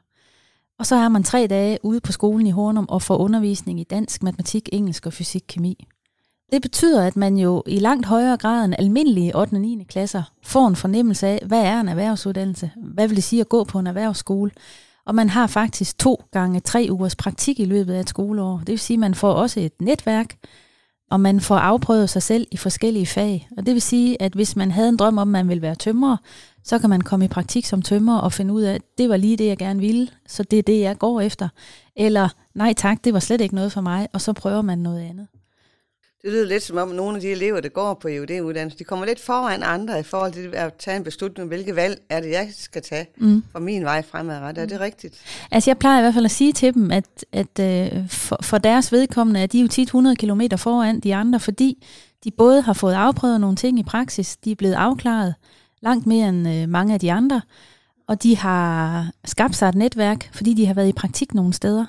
Og 0.80 0.86
så 0.86 0.96
har 0.96 1.10
man 1.10 1.24
tre 1.24 1.48
dage 1.48 1.80
ude 1.84 2.00
på 2.00 2.12
skolen 2.12 2.48
i 2.48 2.52
Hornum 2.52 2.86
og 2.90 3.02
får 3.02 3.18
undervisning 3.18 3.80
i 3.80 3.84
dansk, 3.84 4.24
matematik, 4.24 4.70
engelsk 4.72 5.06
og 5.06 5.14
fysik, 5.14 5.44
kemi. 5.48 5.88
Det 6.52 6.62
betyder, 6.62 7.08
at 7.08 7.16
man 7.16 7.38
jo 7.38 7.64
i 7.66 7.80
langt 7.80 8.06
højere 8.06 8.38
grad 8.38 8.66
end 8.66 8.76
almindelige 8.78 9.36
8. 9.36 9.54
og 9.54 9.62
9. 9.62 9.86
klasser 9.90 10.24
får 10.44 10.68
en 10.68 10.76
fornemmelse 10.76 11.28
af, 11.28 11.40
hvad 11.46 11.62
er 11.62 11.80
en 11.80 11.90
erhvervsuddannelse? 11.90 12.72
Hvad 12.78 13.08
vil 13.08 13.16
det 13.16 13.24
sige 13.24 13.40
at 13.40 13.50
gå 13.50 13.64
på 13.64 13.80
en 13.80 13.88
erhvervsskole? 13.88 14.52
Og 15.06 15.16
man 15.16 15.30
har 15.30 15.48
faktisk 15.48 15.98
to 15.98 16.24
gange 16.32 16.60
tre 16.60 16.88
ugers 16.92 17.16
praktik 17.16 17.60
i 17.60 17.66
løbet 17.66 17.94
af 17.94 18.00
et 18.00 18.10
skoleår. 18.10 18.58
Det 18.58 18.68
vil 18.68 18.80
sige, 18.80 18.96
at 18.96 19.00
man 19.00 19.16
får 19.16 19.34
også 19.34 19.60
et 19.60 19.82
netværk, 19.82 20.36
og 21.12 21.20
man 21.20 21.42
får 21.42 21.56
afprøvet 21.56 22.10
sig 22.10 22.24
selv 22.24 22.48
i 22.52 22.58
forskellige 22.58 23.06
fag. 23.06 23.48
Og 23.58 23.66
det 23.66 23.74
vil 23.74 23.82
sige, 23.82 24.22
at 24.22 24.34
hvis 24.34 24.56
man 24.56 24.72
havde 24.72 24.90
en 24.90 24.98
drøm 24.98 25.18
om, 25.18 25.22
at 25.22 25.28
man 25.28 25.48
ville 25.48 25.62
være 25.62 25.76
tømrer, 25.76 26.18
så 26.64 26.80
kan 26.80 26.90
man 26.90 27.02
komme 27.02 27.26
i 27.26 27.28
praktik 27.28 27.66
som 27.66 27.82
tømrer 27.82 28.18
og 28.18 28.34
finde 28.34 28.54
ud 28.54 28.62
af, 28.62 28.74
at 28.74 28.82
det 28.98 29.10
var 29.10 29.18
lige 29.18 29.38
det, 29.38 29.48
jeg 29.48 29.58
gerne 29.58 29.80
ville, 29.80 30.08
så 30.28 30.44
det 30.44 30.60
er 30.60 30.64
det, 30.64 30.80
jeg 30.80 30.98
går 30.98 31.22
efter. 31.22 31.50
Eller 31.96 32.30
nej 32.56 32.74
tak, 32.74 33.04
det 33.04 33.14
var 33.14 33.20
slet 33.20 33.42
ikke 33.42 33.56
noget 33.56 33.72
for 33.72 33.82
mig, 33.82 34.08
og 34.14 34.22
så 34.22 34.34
prøver 34.34 34.62
man 34.62 34.80
noget 34.80 35.02
andet. 35.02 35.28
Det 36.24 36.32
lyder 36.32 36.46
lidt 36.46 36.64
som 36.64 36.78
om, 36.78 36.88
nogle 36.88 37.16
af 37.16 37.22
de 37.22 37.28
elever, 37.28 37.60
der 37.60 37.70
går 37.70 37.94
på 37.94 38.08
EUD-uddannelse, 38.08 38.80
de 38.80 38.84
kommer 38.84 39.06
lidt 39.06 39.20
foran 39.20 39.64
andre 39.64 40.00
i 40.00 40.04
forhold 40.04 40.34
til 40.34 40.56
at 40.56 40.74
tage 40.74 40.98
en 40.98 41.04
beslutning, 41.04 41.48
hvilke 41.48 41.76
valg 41.76 42.02
er 42.10 42.22
det, 42.22 42.30
jeg 42.30 42.50
skal 42.58 42.82
tage 42.82 43.08
mm. 43.18 43.44
for 43.52 43.60
min 43.60 43.84
vej 43.84 44.02
fremadrettet. 44.02 44.62
Er 44.62 44.68
det 44.68 44.80
rigtigt? 44.80 45.22
Altså 45.52 45.70
jeg 45.70 45.78
plejer 45.78 46.00
i 46.00 46.02
hvert 46.02 46.14
fald 46.14 46.26
at 46.26 46.32
sige 46.32 46.54
til 46.54 46.74
dem, 46.74 46.92
at, 46.92 47.26
at 47.32 47.60
uh, 47.60 48.08
for, 48.10 48.40
for 48.42 48.58
deres 48.58 48.92
vedkommende 48.92 49.40
er 49.40 49.48
de 49.48 49.62
jo 49.62 49.68
tit 49.68 49.88
100 49.88 50.16
km 50.16 50.42
foran 50.58 51.00
de 51.00 51.16
andre, 51.16 51.40
fordi 51.40 51.88
de 52.24 52.32
både 52.32 52.62
har 52.62 52.74
fået 52.74 52.94
afprøvet 52.94 53.42
nogle 53.42 53.56
ting 53.56 53.80
i 53.80 53.84
praksis, 53.84 54.38
de 54.38 54.52
er 54.52 54.56
blevet 54.56 54.74
afklaret 54.74 55.34
langt 55.82 56.08
mere 56.08 56.30
end 56.30 56.48
uh, 56.48 56.70
mange 56.70 56.94
af 56.94 57.00
de 57.00 57.12
andre, 57.12 57.42
og 58.08 58.24
de 58.24 58.38
har 58.38 59.08
skabt 59.26 59.56
sig 59.56 59.70
et 59.70 59.76
netværk, 59.76 60.30
fordi 60.34 60.54
de 60.54 60.66
har 60.66 60.74
været 60.74 60.90
i 60.90 60.94
praktik 60.94 61.34
nogle 61.34 61.54
steder. 61.54 61.86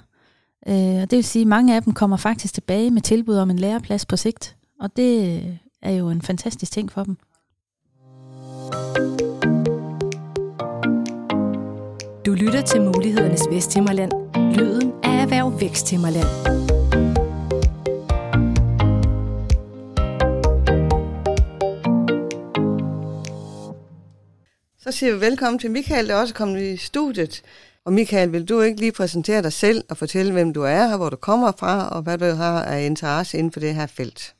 Øh, 0.69 1.03
og 1.03 1.11
det 1.11 1.17
vil 1.17 1.25
sige, 1.25 1.41
at 1.41 1.47
mange 1.47 1.77
af 1.77 1.83
dem 1.83 1.93
kommer 1.93 2.17
faktisk 2.17 2.55
tilbage 2.55 2.91
med 2.91 3.03
tilbud 3.03 3.37
om 3.37 3.51
en 3.51 3.59
læreplads 3.59 4.07
på 4.07 4.17
sigt. 4.17 4.57
Og 4.81 4.97
det 4.97 5.43
er 5.83 5.91
jo 5.91 6.11
en 6.11 6.23
fantastisk 6.23 6.73
ting 6.73 6.93
for 6.93 7.05
dem. 7.05 7.17
Du 12.27 12.33
lytter 12.33 12.63
til 12.63 12.83
Mulighedernes 12.83 13.43
Vesthimmerland. 13.51 14.13
Lyden 14.57 14.93
af 15.03 15.23
Erhverv 15.23 15.61
Væksthimmerland. 15.61 16.27
Så 24.79 24.93
siger 24.93 25.15
vi 25.15 25.21
velkommen 25.21 25.59
til 25.59 25.71
Michael, 25.71 26.09
der 26.09 26.15
også 26.15 26.35
er 26.35 26.37
kommet 26.37 26.63
i 26.63 26.77
studiet. 26.77 27.43
Og 27.85 27.93
Michael, 27.93 28.33
vil 28.33 28.49
du 28.49 28.61
ikke 28.61 28.81
lige 28.81 28.93
præsentere 28.93 29.43
dig 29.43 29.53
selv 29.53 29.85
og 29.91 29.97
fortælle, 29.97 30.33
hvem 30.33 30.53
du 30.53 30.63
er, 30.63 30.93
og 30.93 30.97
hvor 30.97 31.11
du 31.11 31.17
kommer 31.17 31.53
fra, 31.59 31.89
og 31.89 32.03
hvad 32.03 32.19
du 32.19 32.25
har 32.25 32.63
af 32.63 32.87
interesse 32.87 33.39
inden 33.39 33.53
for 33.53 33.61
det 33.61 33.75
her 33.75 33.87
felt? 33.87 34.35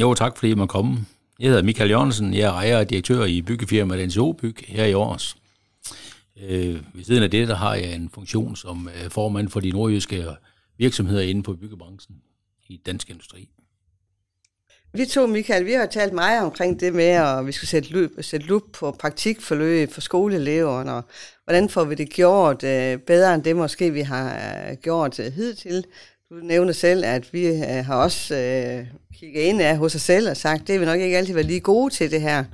Jo, 0.00 0.14
tak 0.14 0.36
fordi 0.36 0.52
I 0.52 0.54
må 0.54 0.66
komme. 0.66 1.06
Jeg 1.40 1.48
hedder 1.48 1.62
Michael 1.62 1.90
Jørgensen, 1.90 2.34
jeg 2.34 2.48
er 2.48 2.52
ejer 2.52 2.78
og 2.78 2.90
direktør 2.90 3.24
i 3.24 3.42
byggefirmaet 3.42 4.08
NCO 4.08 4.32
Byg 4.32 4.56
her 4.68 4.84
i 4.84 4.92
Aarhus. 4.92 5.36
Øh, 6.42 6.80
ved 6.94 7.04
siden 7.04 7.22
af 7.22 7.30
det, 7.30 7.48
der 7.48 7.54
har 7.54 7.74
jeg 7.74 7.94
en 7.94 8.10
funktion 8.10 8.56
som 8.56 8.88
øh, 8.88 9.10
formand 9.10 9.48
for 9.48 9.60
de 9.60 9.70
nordjyske 9.70 10.26
virksomheder 10.78 11.22
inden 11.22 11.42
på 11.42 11.54
byggebranchen 11.54 12.16
i 12.68 12.80
dansk 12.86 13.10
industri. 13.10 13.48
Vi 14.96 15.06
to, 15.06 15.26
Michael, 15.26 15.66
vi 15.66 15.72
har 15.72 15.86
talt 15.86 16.12
meget 16.12 16.42
omkring 16.42 16.80
det 16.80 16.94
med, 16.94 17.04
at 17.04 17.46
vi 17.46 17.52
skal 17.52 17.68
sætte 17.68 17.90
lup, 17.90 18.10
sætte 18.20 18.46
lup 18.46 18.62
på 18.72 18.90
praktikforløb 18.90 19.92
for 19.92 20.00
skoleeleverne, 20.00 20.92
og 20.92 21.02
hvordan 21.44 21.68
får 21.68 21.84
vi 21.84 21.94
det 21.94 22.10
gjort 22.10 22.62
uh, 22.62 23.00
bedre 23.06 23.34
end 23.34 23.42
det 23.42 23.56
måske, 23.56 23.90
vi 23.90 24.00
har 24.00 24.36
uh, 24.70 24.76
gjort 24.82 25.18
uh, 25.18 25.24
hidtil. 25.24 25.84
Du 26.30 26.34
nævner 26.34 26.72
selv, 26.72 27.04
at 27.04 27.32
vi 27.32 27.50
uh, 27.50 27.60
har 27.60 27.94
også 27.94 28.34
uh, 28.34 29.18
kigget 29.18 29.42
ind 29.42 29.62
af 29.62 29.76
hos 29.76 29.94
os 29.94 30.02
selv 30.02 30.30
og 30.30 30.36
sagt, 30.36 30.68
det 30.68 30.80
vil 30.80 30.88
nok 30.88 31.00
ikke 31.00 31.16
altid 31.16 31.34
være 31.34 31.44
lige 31.44 31.60
gode 31.60 31.94
til 31.94 32.10
det 32.10 32.20
her. 32.20 32.44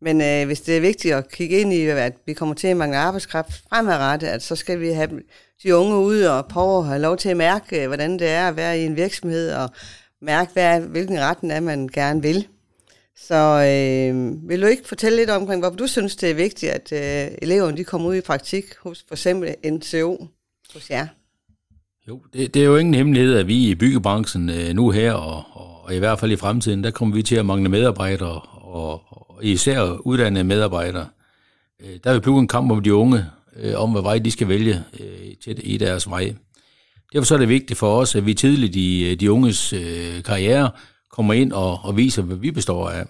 Men 0.00 0.16
uh, 0.20 0.46
hvis 0.46 0.60
det 0.60 0.76
er 0.76 0.80
vigtigt 0.80 1.14
at 1.14 1.32
kigge 1.32 1.58
ind 1.58 1.72
i, 1.72 1.86
at 1.86 2.12
vi 2.26 2.32
kommer 2.32 2.54
til 2.54 2.68
at 2.68 2.76
mangle 2.76 2.98
arbejdskraft 2.98 3.52
fremadrettet, 3.68 4.26
at 4.26 4.42
så 4.42 4.56
skal 4.56 4.80
vi 4.80 4.90
have 4.90 5.10
de 5.62 5.76
unge 5.76 5.96
ud 5.96 6.22
og 6.22 6.46
prøve 6.46 6.78
at 6.78 6.86
have 6.86 7.00
lov 7.00 7.16
til 7.16 7.28
at 7.28 7.36
mærke, 7.36 7.80
uh, 7.80 7.86
hvordan 7.86 8.18
det 8.18 8.28
er 8.28 8.48
at 8.48 8.56
være 8.56 8.78
i 8.78 8.84
en 8.84 8.96
virksomhed, 8.96 9.52
og 9.52 9.70
mærke, 10.24 10.52
hvad, 10.52 10.80
hvilken 10.80 11.20
retten 11.20 11.50
er, 11.50 11.60
man 11.60 11.88
gerne 11.88 12.22
vil. 12.22 12.46
Så 13.16 13.34
øh, 13.34 14.48
vil 14.48 14.62
du 14.62 14.66
ikke 14.66 14.88
fortælle 14.88 15.18
lidt 15.18 15.30
omkring, 15.30 15.60
hvorfor 15.60 15.76
du 15.76 15.86
synes, 15.86 16.16
det 16.16 16.30
er 16.30 16.34
vigtigt, 16.34 16.72
at 16.72 16.92
øh, 16.92 17.36
eleverne 17.42 17.76
de 17.76 17.84
kommer 17.84 18.08
ud 18.08 18.14
i 18.14 18.20
praktik 18.20 18.64
hos 18.82 19.04
for 19.08 19.14
eksempel 19.14 19.54
NCO 19.64 20.28
hos 20.74 20.90
jer? 20.90 21.06
Jo, 22.08 22.20
det, 22.32 22.54
det 22.54 22.62
er 22.62 22.66
jo 22.66 22.76
ingen 22.76 22.94
hemmelighed, 22.94 23.34
at 23.34 23.46
vi 23.46 23.70
i 23.70 23.74
byggebranchen 23.74 24.50
øh, 24.50 24.74
nu 24.74 24.90
her, 24.90 25.12
og, 25.12 25.44
og 25.84 25.94
i 25.94 25.98
hvert 25.98 26.18
fald 26.18 26.32
i 26.32 26.36
fremtiden, 26.36 26.84
der 26.84 26.90
kommer 26.90 27.14
vi 27.14 27.22
til 27.22 27.36
at 27.36 27.46
mangle 27.46 27.68
medarbejdere, 27.68 28.40
og, 28.40 29.02
og 29.10 29.44
især 29.44 30.06
uddannede 30.06 30.44
medarbejdere. 30.44 31.06
Øh, 31.80 31.98
der 32.04 32.12
vil 32.12 32.20
blive 32.20 32.38
en 32.38 32.48
kamp 32.48 32.70
om 32.70 32.82
de 32.82 32.94
unge, 32.94 33.24
øh, 33.56 33.74
om 33.76 33.92
hvad 33.92 34.02
vej 34.02 34.18
de 34.18 34.30
skal 34.30 34.48
vælge 34.48 34.82
øh, 35.00 35.36
til, 35.44 35.74
i 35.74 35.76
deres 35.76 36.10
vej. 36.10 36.34
Derfor 37.14 37.24
så 37.24 37.34
er 37.34 37.38
det 37.38 37.48
vigtigt 37.48 37.78
for 37.78 37.96
os, 37.96 38.16
at 38.16 38.26
vi 38.26 38.34
tidligt 38.34 38.76
i 38.76 39.10
øh, 39.10 39.20
de 39.20 39.32
unges 39.32 39.72
øh, 39.72 40.22
karriere 40.22 40.70
kommer 41.10 41.34
ind 41.34 41.52
og, 41.52 41.78
og 41.82 41.96
viser, 41.96 42.22
hvad 42.22 42.36
vi 42.36 42.50
består 42.50 42.88
af. 42.88 43.06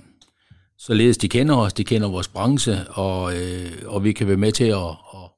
Således 0.79 1.19
de 1.19 1.29
kender 1.29 1.57
os, 1.57 1.73
de 1.73 1.85
kender 1.85 2.09
vores 2.09 2.29
branche, 2.29 2.89
og, 2.89 3.37
øh, 3.37 3.73
og 3.87 4.05
vi 4.05 4.13
kan 4.13 4.27
være 4.27 4.37
med 4.37 4.53
til 4.53 4.65
at, 4.65 4.77
at, 4.79 5.31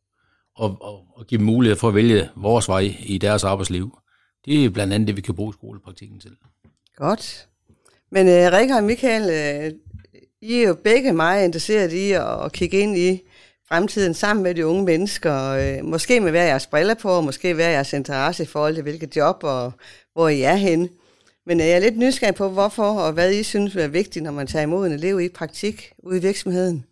at, 0.62 0.70
og, 0.80 1.02
og 1.16 1.26
give 1.26 1.38
dem 1.38 1.46
mulighed 1.46 1.76
for 1.76 1.88
at 1.88 1.94
vælge 1.94 2.28
vores 2.36 2.68
vej 2.68 2.94
i 3.06 3.18
deres 3.18 3.44
arbejdsliv. 3.44 3.98
Det 4.44 4.64
er 4.64 4.70
blandt 4.70 4.92
andet 4.92 5.06
det, 5.06 5.16
vi 5.16 5.20
kan 5.20 5.34
bruge 5.34 5.52
skolepraktikken 5.52 6.20
til. 6.20 6.30
Godt. 6.96 7.46
Men 8.10 8.28
øh, 8.28 8.52
Rikke 8.52 8.74
og 8.74 8.84
Michael, 8.84 9.22
øh, 9.22 9.72
I 10.40 10.54
er 10.54 10.68
jo 10.68 10.76
begge 10.84 11.12
meget 11.12 11.44
interesseret 11.44 11.92
i 11.92 12.12
at, 12.12 12.44
at 12.44 12.52
kigge 12.52 12.78
ind 12.78 12.96
i 12.96 13.20
fremtiden 13.68 14.14
sammen 14.14 14.42
med 14.42 14.54
de 14.54 14.66
unge 14.66 14.84
mennesker. 14.84 15.48
øh, 15.48 15.84
måske 15.84 16.20
med 16.20 16.30
hver 16.30 16.42
jeres 16.42 16.66
briller 16.66 16.94
på, 16.94 17.08
og 17.08 17.24
måske 17.24 17.54
hver 17.54 17.68
jeres 17.68 17.92
interesse 17.92 18.42
i 18.42 18.46
forhold 18.46 18.74
til, 18.74 18.82
hvilket 18.82 19.16
job 19.16 19.40
og 19.42 19.72
hvor 20.12 20.28
I 20.28 20.42
er 20.42 20.54
henne. 20.54 20.88
Men 21.46 21.60
øh, 21.60 21.66
jeg 21.66 21.76
er 21.76 21.80
lidt 21.80 21.98
nysgerrig 21.98 22.34
på, 22.34 22.48
hvorfor 22.48 23.00
og 23.00 23.12
hvad 23.12 23.32
I 23.32 23.42
synes 23.42 23.76
er 23.76 23.88
vigtigt, 23.88 24.22
når 24.22 24.32
man 24.32 24.46
tager 24.46 24.62
imod 24.62 24.86
en 24.86 24.92
elev 24.92 25.20
i 25.20 25.28
praktik 25.28 25.92
ude 25.98 26.18
i 26.18 26.22
virksomheden. 26.22 26.84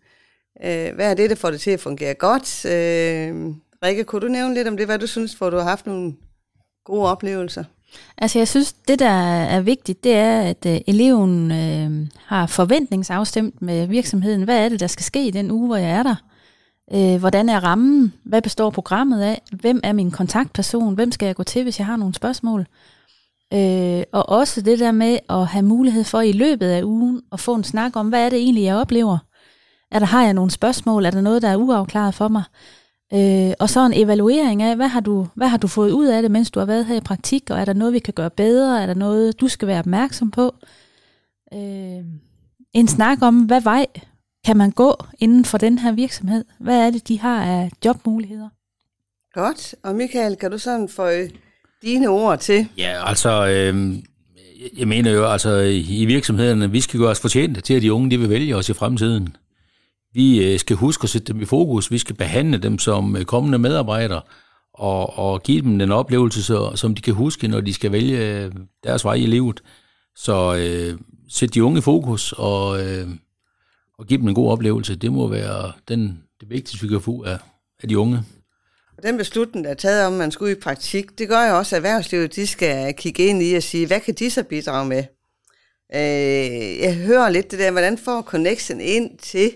Øh, 0.64 0.94
hvad 0.94 1.10
er 1.10 1.14
det, 1.14 1.30
der 1.30 1.36
får 1.36 1.50
det 1.50 1.60
til 1.60 1.70
at 1.70 1.80
fungere 1.80 2.14
godt? 2.14 2.64
Øh, 2.64 3.54
Rikke, 3.84 4.04
kunne 4.04 4.20
du 4.20 4.28
nævne 4.28 4.54
lidt 4.54 4.68
om 4.68 4.76
det, 4.76 4.86
hvad 4.86 4.98
du 4.98 5.06
synes, 5.06 5.34
hvor 5.34 5.50
du 5.50 5.56
har 5.56 5.64
haft 5.64 5.86
nogle 5.86 6.14
gode 6.84 7.10
oplevelser? 7.10 7.64
Altså 8.18 8.38
jeg 8.38 8.48
synes, 8.48 8.72
det 8.72 8.98
der 8.98 9.44
er 9.44 9.60
vigtigt, 9.60 10.04
det 10.04 10.14
er, 10.14 10.40
at 10.40 10.66
øh, 10.66 10.80
eleven 10.86 11.50
øh, 11.50 12.08
har 12.24 12.46
forventningsafstemt 12.46 13.62
med 13.62 13.86
virksomheden. 13.86 14.42
Hvad 14.42 14.64
er 14.64 14.68
det, 14.68 14.80
der 14.80 14.86
skal 14.86 15.04
ske 15.04 15.26
i 15.26 15.30
den 15.30 15.50
uge, 15.50 15.66
hvor 15.66 15.76
jeg 15.76 15.90
er 15.90 16.02
der? 16.02 16.14
Øh, 16.92 17.16
hvordan 17.20 17.48
er 17.48 17.60
rammen? 17.60 18.14
Hvad 18.24 18.42
består 18.42 18.70
programmet 18.70 19.22
af? 19.22 19.42
Hvem 19.52 19.80
er 19.82 19.92
min 19.92 20.10
kontaktperson? 20.10 20.94
Hvem 20.94 21.12
skal 21.12 21.26
jeg 21.26 21.36
gå 21.36 21.42
til, 21.42 21.62
hvis 21.62 21.78
jeg 21.78 21.86
har 21.86 21.96
nogle 21.96 22.14
spørgsmål? 22.14 22.66
Øh, 23.54 24.02
og 24.12 24.28
også 24.28 24.60
det 24.60 24.78
der 24.78 24.92
med 24.92 25.18
at 25.30 25.46
have 25.46 25.62
mulighed 25.62 26.04
for 26.04 26.20
i 26.20 26.32
løbet 26.32 26.66
af 26.66 26.82
ugen 26.82 27.22
at 27.32 27.40
få 27.40 27.54
en 27.54 27.64
snak 27.64 27.96
om, 27.96 28.08
hvad 28.08 28.24
er 28.24 28.28
det 28.28 28.38
egentlig, 28.38 28.64
jeg 28.64 28.76
oplever? 28.76 29.18
Er 29.90 29.98
der, 29.98 30.06
har 30.06 30.24
jeg 30.24 30.34
nogle 30.34 30.50
spørgsmål? 30.50 31.04
Er 31.04 31.10
der 31.10 31.20
noget, 31.20 31.42
der 31.42 31.48
er 31.48 31.56
uafklaret 31.56 32.14
for 32.14 32.28
mig? 32.28 32.42
Øh, 33.14 33.52
og 33.58 33.70
så 33.70 33.86
en 33.86 33.92
evaluering 33.94 34.62
af, 34.62 34.76
hvad 34.76 34.88
har, 34.88 35.00
du, 35.00 35.26
hvad 35.34 35.48
har 35.48 35.56
du 35.56 35.66
fået 35.66 35.90
ud 35.90 36.06
af 36.06 36.22
det, 36.22 36.30
mens 36.30 36.50
du 36.50 36.58
har 36.58 36.66
været 36.66 36.86
her 36.86 36.96
i 36.96 37.00
praktik? 37.00 37.50
Og 37.50 37.60
er 37.60 37.64
der 37.64 37.72
noget, 37.72 37.94
vi 37.94 37.98
kan 37.98 38.14
gøre 38.14 38.30
bedre? 38.30 38.82
Er 38.82 38.86
der 38.86 38.94
noget, 38.94 39.40
du 39.40 39.48
skal 39.48 39.68
være 39.68 39.78
opmærksom 39.78 40.30
på? 40.30 40.54
Øh, 41.54 42.04
en 42.72 42.88
snak 42.88 43.22
om, 43.22 43.40
hvad 43.40 43.60
vej 43.60 43.86
kan 44.44 44.56
man 44.56 44.70
gå 44.70 44.96
inden 45.18 45.44
for 45.44 45.58
den 45.58 45.78
her 45.78 45.92
virksomhed? 45.92 46.44
Hvad 46.60 46.86
er 46.86 46.90
det, 46.90 47.08
de 47.08 47.20
har 47.20 47.44
af 47.44 47.70
jobmuligheder? 47.84 48.48
Godt. 49.32 49.74
Og 49.82 49.94
Michael, 49.94 50.36
kan 50.36 50.50
du 50.50 50.58
sådan 50.58 50.88
få 50.88 51.08
dine 51.82 52.08
ord 52.08 52.38
til? 52.38 52.68
Ja, 52.78 53.08
altså, 53.08 53.46
øh, 53.46 53.94
jeg 54.78 54.88
mener 54.88 55.10
jo, 55.10 55.26
altså 55.26 55.56
i 55.88 56.04
virksomhederne, 56.04 56.70
vi 56.70 56.80
skal 56.80 57.00
gøre 57.00 57.10
os 57.10 57.20
fortjente 57.20 57.60
til, 57.60 57.74
at 57.74 57.82
de 57.82 57.92
unge 57.92 58.10
de 58.10 58.18
vil 58.18 58.30
vælge 58.30 58.56
os 58.56 58.68
i 58.68 58.72
fremtiden. 58.72 59.36
Vi 60.12 60.52
øh, 60.52 60.58
skal 60.58 60.76
huske 60.76 61.04
at 61.04 61.10
sætte 61.10 61.32
dem 61.32 61.42
i 61.42 61.44
fokus. 61.44 61.90
Vi 61.90 61.98
skal 61.98 62.16
behandle 62.16 62.58
dem 62.58 62.78
som 62.78 63.16
øh, 63.16 63.24
kommende 63.24 63.58
medarbejdere 63.58 64.22
og, 64.74 65.18
og 65.18 65.42
give 65.42 65.62
dem 65.62 65.78
den 65.78 65.92
oplevelse, 65.92 66.42
så, 66.42 66.72
som 66.74 66.94
de 66.94 67.02
kan 67.02 67.14
huske, 67.14 67.48
når 67.48 67.60
de 67.60 67.74
skal 67.74 67.92
vælge 67.92 68.18
øh, 68.18 68.52
deres 68.84 69.04
vej 69.04 69.14
i 69.14 69.26
livet. 69.26 69.62
Så 70.16 70.54
øh, 70.54 70.98
sæt 71.28 71.54
de 71.54 71.64
unge 71.64 71.78
i 71.78 71.82
fokus 71.82 72.34
og, 72.36 72.86
øh, 72.86 73.08
og 73.98 74.06
give 74.06 74.20
dem 74.20 74.28
en 74.28 74.34
god 74.34 74.50
oplevelse. 74.50 74.96
Det 74.96 75.12
må 75.12 75.28
være 75.28 75.72
den, 75.88 76.22
det 76.40 76.50
vigtigste, 76.50 76.82
vi 76.82 76.88
kan 76.88 77.00
få 77.00 77.22
af, 77.24 77.38
af 77.82 77.88
de 77.88 77.98
unge. 77.98 78.22
Den 79.02 79.16
beslutning, 79.16 79.64
der 79.64 79.70
er 79.70 79.74
taget 79.74 80.06
om, 80.06 80.12
at 80.12 80.18
man 80.18 80.30
skal 80.30 80.44
ud 80.44 80.50
i 80.50 80.54
praktik, 80.54 81.18
det 81.18 81.28
gør 81.28 81.48
jo 81.48 81.58
også, 81.58 81.76
at 81.76 81.78
erhvervslivet 81.78 82.36
de 82.36 82.46
skal 82.46 82.94
kigge 82.94 83.26
ind 83.26 83.42
i 83.42 83.54
og 83.54 83.62
sige, 83.62 83.86
hvad 83.86 84.00
kan 84.00 84.14
de 84.14 84.30
så 84.30 84.42
bidrage 84.42 84.88
med? 84.88 85.04
Øh, 85.94 86.78
jeg 86.78 86.94
hører 86.94 87.28
lidt 87.28 87.50
det 87.50 87.58
der, 87.58 87.70
hvordan 87.70 87.98
får 87.98 88.22
connection 88.22 88.80
ind 88.80 89.18
til 89.18 89.52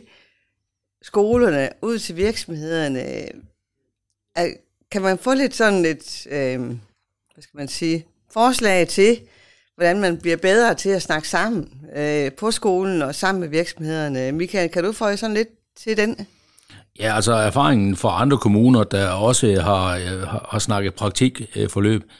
skolerne, 1.02 1.68
ud 1.82 1.98
til 1.98 2.16
virksomhederne? 2.16 3.28
Kan 4.90 5.02
man 5.02 5.18
få 5.18 5.34
lidt 5.34 5.54
sådan 5.54 5.84
et, 5.84 6.26
øh, 6.30 6.60
hvad 7.34 7.42
skal 7.42 7.56
man 7.56 7.68
sige, 7.68 8.06
forslag 8.30 8.88
til, 8.88 9.20
hvordan 9.78 10.00
man 10.00 10.18
bliver 10.18 10.36
bedre 10.36 10.74
til 10.74 10.88
at 10.88 11.02
snakke 11.02 11.28
sammen 11.28 11.68
øh, 11.96 12.32
på 12.32 12.50
skolen 12.50 13.02
og 13.02 13.14
sammen 13.14 13.40
med 13.40 13.48
virksomhederne? 13.48 14.32
Michael, 14.32 14.68
kan 14.68 14.84
du 14.84 14.92
få 14.92 15.16
sådan 15.16 15.34
lidt 15.34 15.48
til 15.76 15.96
den? 15.96 16.26
Ja, 16.98 17.14
altså 17.14 17.32
erfaringen 17.32 17.96
fra 17.96 18.22
andre 18.22 18.38
kommuner, 18.38 18.84
der 18.84 19.08
også 19.08 19.60
har, 19.60 19.96
øh, 19.96 20.22
har 20.50 20.58
snakket 20.58 20.94
praktikforløb, 20.94 22.02
øh, 22.02 22.10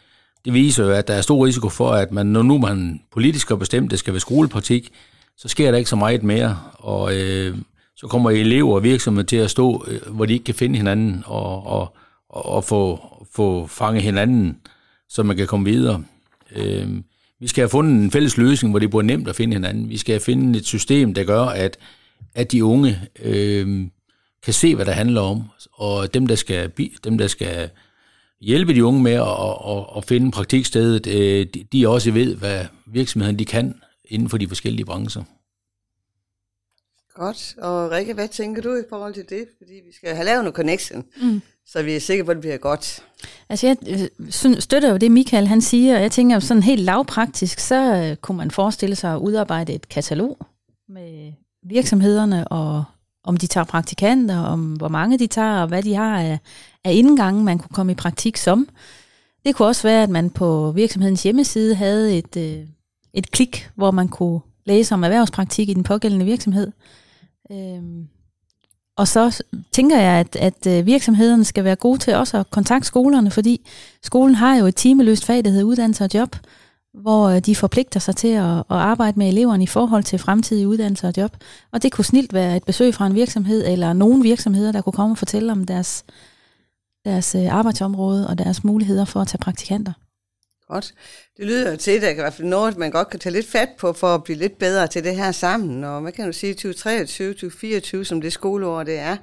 det 0.45 0.53
viser 0.53 0.85
jo, 0.85 0.91
at 0.91 1.09
der 1.09 1.15
er 1.15 1.21
stor 1.21 1.47
risiko 1.47 1.69
for, 1.69 1.91
at 1.91 2.13
man, 2.13 2.27
når 2.27 2.43
nu 2.43 2.59
man 2.59 3.01
politisk 3.13 3.49
har 3.49 3.57
bestemt, 3.57 3.87
at 3.87 3.91
det 3.91 3.99
skal 3.99 4.13
være 4.13 4.21
skolepraktik, 4.21 4.93
så 5.37 5.49
sker 5.49 5.71
der 5.71 5.79
ikke 5.79 5.91
så 5.91 5.97
meget 5.97 6.23
mere, 6.23 6.59
og 6.75 7.17
øh, 7.17 7.57
så 7.97 8.07
kommer 8.07 8.31
elever 8.31 8.75
og 8.75 8.83
virksomheder 8.83 9.27
til 9.27 9.37
at 9.37 9.51
stå, 9.51 9.85
øh, 9.89 10.15
hvor 10.15 10.27
de 10.27 10.33
ikke 10.33 10.45
kan 10.45 10.55
finde 10.55 10.77
hinanden 10.77 11.23
og, 11.27 11.67
og, 11.67 11.97
og 12.29 12.65
få, 12.65 13.01
få 13.33 13.67
fange 13.67 14.01
hinanden, 14.01 14.57
så 15.09 15.23
man 15.23 15.37
kan 15.37 15.47
komme 15.47 15.65
videre. 15.65 16.03
Øh, 16.57 16.89
vi 17.41 17.47
skal 17.47 17.63
have 17.63 17.69
fundet 17.69 18.05
en 18.05 18.11
fælles 18.11 18.37
løsning, 18.37 18.73
hvor 18.73 18.79
det 18.79 18.91
bliver 18.91 19.03
nemt 19.03 19.29
at 19.29 19.37
finde 19.37 19.55
hinanden. 19.55 19.89
Vi 19.89 19.97
skal 19.97 20.13
have 20.13 20.21
fundet 20.21 20.57
et 20.57 20.67
system, 20.67 21.15
der 21.15 21.25
gør, 21.25 21.43
at, 21.43 21.79
at 22.35 22.53
de 22.53 22.65
unge 22.65 23.01
øh, 23.23 23.87
kan 24.43 24.55
se, 24.55 24.75
hvad 24.75 24.87
det 24.87 24.95
handler 24.95 25.21
om, 25.21 25.43
og 25.73 26.15
dem, 26.15 26.27
der 26.27 26.35
skal, 26.35 26.73
dem, 27.05 27.19
der 27.19 27.27
skal 27.27 27.71
hjælpe 28.41 28.75
de 28.75 28.85
unge 28.85 29.03
med 29.03 29.13
at, 29.13 29.77
at, 29.77 29.97
at 29.97 30.05
finde 30.05 30.31
praktikstedet, 30.31 31.07
øh, 31.07 31.47
de, 31.55 31.65
de 31.73 31.89
også 31.89 32.11
ved, 32.11 32.35
hvad 32.37 32.65
virksomheden 32.87 33.39
de 33.39 33.45
kan 33.45 33.81
inden 34.05 34.29
for 34.29 34.39
de 34.39 34.49
forskellige 34.49 34.85
brancher. 34.85 35.23
Godt. 37.15 37.55
Og 37.59 37.91
Rikke, 37.91 38.15
hvad 38.15 38.29
tænker 38.29 38.63
du 38.63 38.75
i 38.75 38.83
forhold 38.89 39.15
til 39.15 39.25
det? 39.29 39.47
Fordi 39.59 39.73
vi 39.73 39.93
skal 39.93 40.15
have 40.15 40.25
lavet 40.25 40.45
noget 40.45 40.57
connection, 40.57 41.05
mm 41.23 41.41
så 41.69 41.83
vi 41.83 41.97
er 41.97 42.01
sikre 42.01 42.25
på, 42.25 42.31
at 42.31 42.35
det 42.35 42.41
bliver 42.41 42.57
godt. 42.57 43.05
Altså 43.49 43.67
jeg 43.67 43.77
øh, 43.89 44.61
støtter 44.61 44.91
jo 44.91 44.97
det, 44.97 45.11
Michael 45.11 45.47
han 45.47 45.61
siger, 45.61 45.97
og 45.97 46.03
jeg 46.03 46.13
tænker 46.13 46.39
sådan 46.39 46.63
helt 46.63 46.83
lavpraktisk, 46.83 47.59
så 47.59 47.95
øh, 47.95 48.17
kunne 48.17 48.39
man 48.39 48.51
forestille 48.51 48.97
sig 48.97 49.13
at 49.13 49.19
udarbejde 49.19 49.73
et 49.73 49.89
katalog 49.89 50.39
med 50.89 51.33
virksomhederne 51.63 52.49
og 52.49 52.85
om 53.25 53.37
de 53.37 53.47
tager 53.47 53.65
praktikanter, 53.65 54.39
om 54.39 54.73
hvor 54.73 54.89
mange 54.89 55.19
de 55.19 55.27
tager, 55.27 55.61
og 55.61 55.69
hvad 55.69 55.83
de 55.83 55.95
har 55.95 56.21
af, 56.21 56.39
af 56.85 56.93
indgangen, 56.93 57.45
man 57.45 57.59
kunne 57.59 57.75
komme 57.75 57.93
i 57.93 57.95
praktik 57.95 58.37
som. 58.37 58.69
Det 59.47 59.55
kunne 59.55 59.69
også 59.69 59.83
være, 59.83 60.03
at 60.03 60.11
man 60.11 60.31
på 60.31 60.73
virksomhedens 60.73 61.23
hjemmeside 61.23 61.75
havde 61.75 62.19
et, 62.19 62.37
øh, 62.37 62.67
et 63.13 63.31
klik, 63.31 63.71
hvor 63.75 63.91
man 63.91 64.09
kunne 64.09 64.41
læse 64.65 64.95
om 64.95 65.05
erhvervspraktik 65.05 65.69
i 65.69 65.75
den 65.75 65.83
pågældende 65.83 66.25
virksomhed. 66.25 66.73
Øhm, 67.53 68.09
og 68.99 69.09
så 69.09 69.43
tænker 69.73 70.01
jeg, 70.01 70.21
at, 70.21 70.37
at 70.37 70.67
øh, 70.67 70.87
virksomhederne 70.87 71.45
skal 71.45 71.65
være 71.65 71.77
gode 71.77 71.99
til 71.99 72.15
også 72.15 72.39
at 72.39 72.51
kontakte 72.51 72.87
skolerne, 72.87 73.31
fordi 73.31 73.67
skolen 74.03 74.35
har 74.35 74.57
jo 74.57 74.67
et 74.67 74.77
timeløst 74.77 75.25
fag, 75.25 75.45
der 75.45 75.51
hedder 75.51 75.65
uddannelse 75.65 76.05
og 76.05 76.11
job 76.15 76.37
hvor 76.95 77.29
øh, 77.29 77.41
de 77.41 77.57
forpligter 77.57 78.01
sig 78.01 78.17
til 78.17 78.29
at, 78.29 78.59
at 78.59 78.65
arbejde 78.69 79.19
med 79.19 79.29
eleverne 79.29 79.65
i 79.65 79.67
forhold 79.67 80.05
til 80.05 80.19
fremtidige 80.19 80.69
uddannelser 80.69 81.09
og 81.09 81.15
job. 81.17 81.37
Og 81.73 81.83
det 81.83 81.93
kunne 81.93 82.05
snilt 82.05 82.33
være 82.33 82.57
et 82.57 82.65
besøg 82.65 82.95
fra 82.95 83.07
en 83.07 83.15
virksomhed, 83.15 83.67
eller 83.67 83.93
nogle 83.93 84.23
virksomheder, 84.23 84.73
der 84.73 84.81
kunne 84.81 84.93
komme 84.93 85.13
og 85.13 85.19
fortælle 85.19 85.53
om 85.53 85.67
deres, 85.67 86.05
deres 87.05 87.35
øh, 87.35 87.55
arbejdsområde 87.55 88.29
og 88.29 88.39
deres 88.39 88.65
muligheder 88.65 89.05
for 89.05 89.21
at 89.21 89.29
tage 89.29 89.39
praktikanter. 89.39 89.93
Godt. 90.69 90.95
Det 91.37 91.47
lyder 91.47 91.77
til, 91.77 91.91
at 91.91 92.03
det 92.03 92.09
kan 92.09 92.17
i 92.17 92.21
hvert 92.21 92.35
fald 92.35 92.49
noget, 92.49 92.77
man 92.77 92.91
godt 92.91 93.11
kan 93.11 93.21
tage 93.21 93.33
lidt 93.33 93.47
fat 93.47 93.69
på, 93.79 93.93
for 93.93 94.15
at 94.15 94.25
blive 94.25 94.39
lidt 94.39 94.59
bedre 94.59 94.87
til 94.87 95.05
det 95.05 95.17
her 95.17 95.33
sammen. 95.33 95.85
Og 95.85 96.01
hvad 96.01 96.13
kan 96.13 96.27
du 96.27 96.33
sige, 96.33 96.55
2023, 96.55 97.33
2024, 97.33 98.05
som 98.05 98.21
det 98.21 98.33
skoleår 98.33 98.83
det 98.83 98.99
er, 98.99 99.17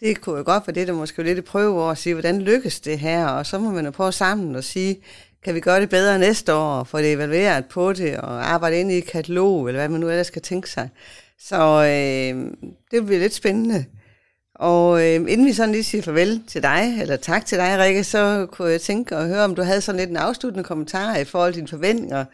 det 0.00 0.20
kunne 0.20 0.38
jo 0.38 0.42
godt 0.44 0.66
være 0.66 0.74
det, 0.74 0.88
der 0.88 0.94
måske 0.94 1.22
lidt 1.22 1.38
et 1.38 1.44
prøveår 1.44 1.90
at 1.90 1.98
sige, 1.98 2.14
hvordan 2.14 2.42
lykkes 2.42 2.80
det 2.80 2.98
her, 2.98 3.26
og 3.26 3.46
så 3.46 3.58
må 3.58 3.70
man 3.70 3.84
jo 3.84 3.90
prøve 3.90 4.12
sammen 4.12 4.56
og 4.56 4.64
sige, 4.64 4.96
kan 5.44 5.54
vi 5.54 5.60
gøre 5.60 5.80
det 5.80 5.90
bedre 5.90 6.18
næste 6.18 6.54
år, 6.54 6.78
og 6.78 6.86
få 6.86 6.98
det 6.98 7.12
evalueret 7.12 7.66
på 7.66 7.92
det, 7.92 8.16
og 8.16 8.52
arbejde 8.52 8.80
ind 8.80 8.92
i 8.92 8.98
et 8.98 9.06
katalog, 9.06 9.68
eller 9.68 9.80
hvad 9.80 9.88
man 9.88 10.00
nu 10.00 10.08
ellers 10.08 10.26
skal 10.26 10.42
tænke 10.42 10.70
sig. 10.70 10.88
Så 11.38 11.56
øh, 11.56 12.52
det 12.90 13.06
bliver 13.06 13.20
lidt 13.20 13.34
spændende. 13.34 13.84
Og 14.54 15.02
øh, 15.02 15.14
inden 15.14 15.46
vi 15.46 15.52
sådan 15.52 15.72
lige 15.72 15.84
siger 15.84 16.02
farvel 16.02 16.42
til 16.46 16.62
dig, 16.62 16.98
eller 17.00 17.16
tak 17.16 17.46
til 17.46 17.58
dig, 17.58 17.78
Rikke, 17.78 18.04
så 18.04 18.46
kunne 18.52 18.70
jeg 18.70 18.80
tænke 18.80 19.16
at 19.16 19.28
høre, 19.28 19.44
om 19.44 19.54
du 19.54 19.62
havde 19.62 19.80
sådan 19.80 19.98
lidt 19.98 20.10
en 20.10 20.16
afsluttende 20.16 20.64
kommentar 20.64 21.16
i 21.16 21.24
forhold 21.24 21.52
til 21.52 21.60
dine 21.60 21.68
forventninger 21.68 22.24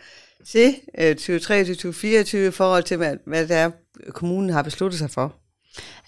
til 0.46 0.74
øh, 0.98 1.16
2023-2024 1.20 2.36
i 2.36 2.50
forhold 2.50 2.82
til, 2.82 2.96
hvad, 2.96 3.16
hvad 3.26 3.46
det 3.46 3.56
er, 3.56 3.70
kommunen 4.10 4.50
har 4.50 4.62
besluttet 4.62 4.98
sig 4.98 5.10
for. 5.10 5.34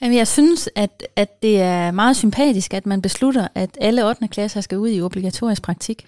Jamen, 0.03 0.17
jeg 0.17 0.29
synes, 0.29 0.69
at, 0.75 1.07
at 1.17 1.43
det 1.43 1.61
er 1.61 1.91
meget 1.91 2.17
sympatisk, 2.17 2.75
at 2.75 2.87
man 2.87 3.03
beslutter, 3.03 3.49
at 3.55 3.71
alle 3.81 4.09
8. 4.09 4.29
klasser 4.29 4.61
skal 4.61 4.79
ud 4.79 4.91
i 4.91 5.01
obligatorisk 5.01 5.63
praktik. 5.63 6.07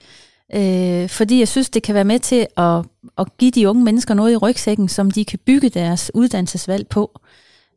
øh, 0.55 1.09
fordi 1.09 1.39
jeg 1.39 1.49
synes, 1.49 1.71
det 1.71 1.83
kan 1.83 1.95
være 1.95 2.05
med 2.05 2.19
til 2.19 2.47
at, 2.57 2.85
at 3.19 3.39
give 3.39 3.51
de 3.51 3.69
unge 3.69 3.85
mennesker 3.85 4.15
noget 4.15 4.33
i 4.33 4.37
rygsækken, 4.37 4.89
som 4.89 5.11
de 5.11 5.25
kan 5.25 5.39
bygge 5.47 5.69
deres 5.69 6.11
uddannelsesvalg 6.15 6.89
på. 6.89 7.21
Øh, 7.25 7.31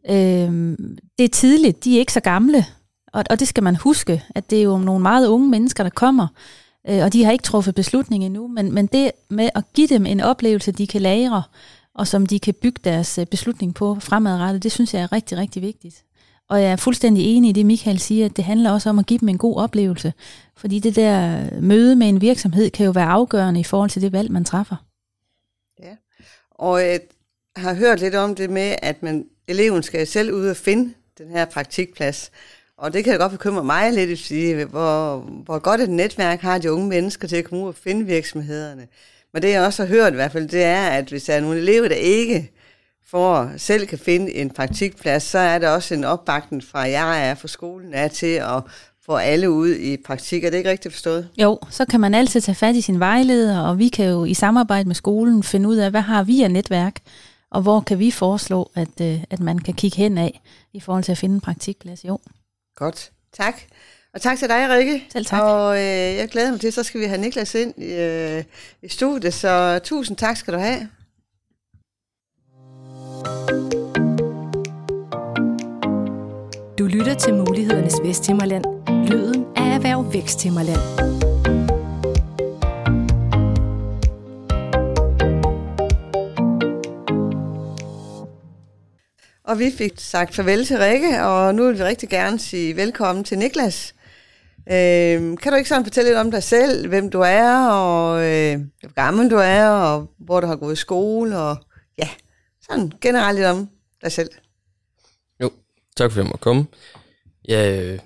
Øh, 0.10 0.78
det 1.18 1.24
er 1.24 1.30
tidligt, 1.34 1.84
de 1.84 1.96
er 1.96 2.00
ikke 2.00 2.14
så 2.14 2.20
gamle, 2.20 2.66
og, 3.14 3.24
og 3.30 3.40
det 3.40 3.48
skal 3.48 3.64
man 3.64 3.76
huske, 3.76 4.24
at 4.36 4.50
det 4.50 4.60
er 4.60 4.64
jo 4.64 4.78
nogle 4.78 5.02
meget 5.02 5.28
unge 5.28 5.50
mennesker, 5.50 5.84
der 5.84 5.90
kommer, 5.90 6.28
øh, 6.90 7.04
og 7.04 7.14
de 7.14 7.24
har 7.24 7.32
ikke 7.32 7.44
truffet 7.44 7.76
beslutning 7.76 8.26
endnu, 8.26 8.48
men, 8.48 8.74
men 8.74 8.88
det 8.88 9.12
med 9.30 9.50
at 9.56 9.64
give 9.74 9.88
dem 9.88 10.06
en 10.06 10.22
oplevelse, 10.22 10.72
de 10.72 10.88
kan 10.88 11.02
lære, 11.02 11.44
og 11.96 12.08
som 12.08 12.26
de 12.26 12.40
kan 12.40 12.54
bygge 12.62 12.82
deres 12.84 13.18
øh, 13.18 13.26
beslutning 13.26 13.76
på 13.76 13.98
fremadrettet, 14.00 14.64
det 14.64 14.72
synes 14.72 14.94
jeg 14.94 15.02
er 15.02 15.12
rigtig, 15.12 15.38
rigtig 15.38 15.62
vigtigt. 15.62 16.04
Og 16.50 16.62
jeg 16.62 16.72
er 16.72 16.76
fuldstændig 16.76 17.26
enig 17.26 17.50
i 17.50 17.54
det, 17.54 17.66
Michael 17.66 18.00
siger, 18.00 18.26
at 18.26 18.38
det 18.38 18.46
handler 18.46 18.72
også 18.72 18.90
om 18.90 19.00
at 19.00 19.06
give 19.06 19.20
dem 19.20 19.30
en 19.30 19.38
god 19.38 19.58
oplevelse. 19.58 20.14
Fordi 20.58 20.80
det 20.80 20.96
der 20.96 21.42
møde 21.62 21.96
med 21.96 22.10
en 22.10 22.22
virksomhed 22.22 22.70
kan 22.70 22.86
jo 22.86 22.92
være 22.92 23.06
afgørende 23.06 23.60
i 23.60 23.64
forhold 23.64 23.90
til 23.90 24.02
det 24.02 24.12
valg, 24.12 24.32
man 24.32 24.46
træffer. 24.46 24.76
Ja, 25.84 25.96
og 26.52 26.82
jeg 26.82 27.00
har 27.56 27.74
hørt 27.74 28.00
lidt 28.00 28.16
om 28.16 28.36
det 28.36 28.50
med, 28.50 28.76
at 28.82 29.04
man, 29.04 29.26
eleven 29.48 29.84
skal 29.84 30.08
selv 30.08 30.34
ud 30.34 30.48
og 30.48 30.58
finde 30.58 30.94
den 31.18 31.30
her 31.30 31.46
praktikplads. 31.46 32.32
Og 32.78 32.94
det 32.94 33.04
kan 33.04 33.20
godt 33.20 33.32
bekymre 33.32 33.64
mig 33.64 33.94
lidt, 33.94 34.10
at 34.10 34.18
sige, 34.18 34.66
hvor, 34.66 35.18
hvor 35.18 35.60
godt 35.60 35.82
et 35.82 35.90
netværk 35.90 36.42
har 36.42 36.58
de 36.58 36.72
unge 36.72 36.88
mennesker 36.88 37.28
til 37.28 37.36
at 37.36 37.46
komme 37.46 37.64
ud 37.64 37.70
og 37.70 37.76
finde 37.76 38.06
virksomhederne. 38.06 38.88
Men 39.34 39.42
det 39.42 39.50
jeg 39.50 39.62
også 39.62 39.86
har 39.86 39.90
hørt 39.90 40.14
i 40.14 40.16
hvert 40.16 40.32
fald, 40.32 40.50
det 40.50 40.64
er, 40.64 40.88
at 40.88 41.10
hvis 41.10 41.24
der 41.24 41.34
er 41.34 41.42
nogle 41.42 41.58
elever, 41.58 41.88
der 41.88 41.96
ikke 41.96 42.52
for 43.10 43.52
selv 43.58 43.88
kan 43.88 44.00
finde 44.00 44.34
en 44.34 44.50
praktikplads, 44.50 45.24
så 45.24 45.40
er 45.40 45.60
der 45.60 45.70
også 45.70 45.94
en 45.94 46.04
opbakning 46.04 46.64
fra 46.64 46.80
jeg 46.80 47.30
er 47.30 47.36
fra 47.36 47.48
skolen 47.48 47.94
er 47.94 48.08
til 48.08 48.36
at 48.36 48.64
få 49.06 49.16
alle 49.16 49.52
ud 49.52 49.76
i 49.76 49.98
praktik. 50.06 50.44
Er 50.44 50.50
det 50.50 50.58
ikke 50.58 50.70
rigtigt 50.70 50.94
forstået? 50.94 51.30
Jo, 51.38 51.60
så 51.70 51.86
kan 51.86 52.00
man 52.00 52.14
altid 52.14 52.42
tage 52.42 52.56
fat 52.56 52.76
i 52.76 52.82
sin 52.82 53.00
vejleder, 53.00 53.60
og 53.60 53.80
vi 53.80 53.88
kan 53.88 54.10
jo 54.10 54.26
i 54.26 54.34
samarbejde 54.34 54.88
med 54.88 54.96
skolen 54.96 55.44
finde 55.44 55.70
ud 55.70 55.76
af, 55.76 55.92
hvad 55.92 56.02
har 56.02 56.24
vi 56.24 56.42
af 56.42 56.52
netværk, 56.52 56.96
og 57.52 57.62
hvor 57.62 57.80
kan 57.80 58.00
vi 58.00 58.12
foreslå, 58.12 58.72
at, 58.76 59.02
øh, 59.02 59.24
at 59.30 59.40
man 59.40 59.60
kan 59.60 59.74
kigge 59.74 59.98
hen 59.98 60.18
af 60.18 60.42
i 60.74 60.80
forhold 60.80 61.04
til 61.04 61.12
at 61.12 61.18
finde 61.18 61.36
en 61.36 61.42
praktikplads. 61.42 62.06
Jo. 62.06 62.20
Godt. 62.76 63.12
Tak. 63.34 63.62
Og 64.14 64.22
tak 64.22 64.38
til 64.38 64.50
dig, 64.50 64.70
Rikke. 64.70 65.04
Selv 65.12 65.26
tak. 65.26 65.42
Og 65.42 65.76
øh, 65.78 66.16
jeg 66.16 66.28
glæder 66.30 66.52
mig 66.52 66.60
til, 66.60 66.74
så 66.74 66.84
skal 66.84 67.02
vi 67.02 67.06
have 67.06 67.22
Niklas 67.22 67.56
ind 67.56 67.74
i, 67.78 67.94
øh, 67.94 68.44
i 68.82 68.88
studiet, 68.88 69.34
så 69.34 69.80
tusind 69.84 70.18
tak 70.18 70.38
skal 70.38 70.54
du 70.54 70.60
have. 70.60 70.90
Du 76.80 76.86
lytter 76.86 77.16
til 77.20 77.34
Mulighedernes 77.34 77.96
Vesthimmerland. 78.04 78.66
Lyden 79.10 79.46
af 79.56 79.76
Erhverv 79.76 80.14
Væksthimmerland. 80.14 81.27
Og 89.48 89.60
vi 89.60 89.72
fik 89.78 89.94
sagt 89.98 90.36
farvel 90.36 90.66
til 90.66 90.78
Rikke, 90.78 91.24
og 91.24 91.56
nu 91.56 91.66
vil 91.66 91.78
vi 91.78 91.84
rigtig 91.84 92.10
gerne 92.10 92.40
sige 92.40 92.76
velkommen 92.76 93.24
til 93.24 93.38
Niklas. 93.38 93.96
Øh, 94.70 95.38
kan 95.38 95.52
du 95.52 95.56
ikke 95.56 95.70
sådan 95.70 95.84
fortælle 95.84 96.10
lidt 96.10 96.18
om 96.18 96.32
dig 96.32 96.44
selv, 96.44 96.88
hvem 96.88 97.10
du 97.10 97.20
er, 97.20 97.70
og 97.70 98.26
øh, 98.26 98.60
hvor 98.80 98.94
gammel 98.94 99.32
du 99.32 99.36
er, 99.36 99.70
og 99.70 100.12
hvor 100.18 100.40
du 100.40 100.48
har 100.48 100.56
gået 100.56 100.74
i 100.74 100.76
skole, 100.76 101.38
og 101.38 101.58
ja, 101.98 102.10
sådan 102.62 102.92
generelt 103.02 103.36
lidt 103.36 103.48
om 103.48 103.70
dig 104.04 104.12
selv. 104.12 104.30
Jo, 105.42 105.52
tak 105.98 106.12
for 106.12 106.20
at 106.20 106.24
jeg 106.24 106.30
måtte 106.30 106.44
komme. 106.44 106.66
Jeg, 107.46 107.82
øh, 107.82 108.00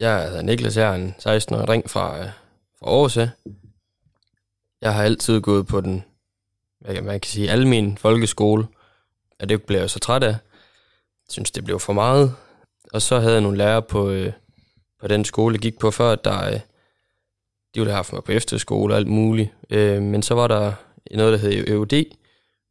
jeg 0.00 0.28
hedder 0.28 0.42
Niklas, 0.42 0.76
jeg 0.76 0.90
er 0.90 0.94
en 0.94 1.14
16-årig 1.18 1.66
dreng 1.66 1.90
fra, 1.90 2.18
øh, 2.18 2.28
fra 2.78 2.90
Aarhus. 2.90 3.16
Jeg 4.82 4.94
har 4.94 5.02
altid 5.02 5.40
gået 5.40 5.66
på 5.66 5.80
den, 5.80 6.04
hvad 6.80 7.02
man 7.02 7.20
kan 7.20 7.30
sige, 7.30 7.50
almen 7.50 7.98
folkeskole, 7.98 8.66
og 9.40 9.48
det 9.48 9.62
blev 9.62 9.78
jeg 9.78 9.90
så 9.90 9.98
træt 9.98 10.22
af. 10.22 10.36
Synes, 11.30 11.50
det 11.50 11.64
blev 11.64 11.80
for 11.80 11.92
meget. 11.92 12.34
Og 12.92 13.02
så 13.02 13.20
havde 13.20 13.32
jeg 13.32 13.42
nogle 13.42 13.58
lærere 13.58 13.82
på, 13.82 14.10
øh, 14.10 14.32
på 15.00 15.08
den 15.08 15.24
skole, 15.24 15.54
jeg 15.54 15.60
gik 15.60 15.78
på 15.78 15.90
før, 15.90 16.14
der 16.14 16.46
øh, 16.46 16.60
de 17.74 17.80
ville 17.80 17.90
have 17.90 17.96
haft 17.96 18.12
mig 18.12 18.24
på 18.24 18.32
efterskole 18.32 18.94
og 18.94 18.98
alt 18.98 19.08
muligt. 19.08 19.50
Øh, 19.70 20.02
men 20.02 20.22
så 20.22 20.34
var 20.34 20.48
der 20.48 20.72
noget, 21.10 21.32
der 21.32 21.38
hed 21.38 21.68
EUD, 21.68 22.04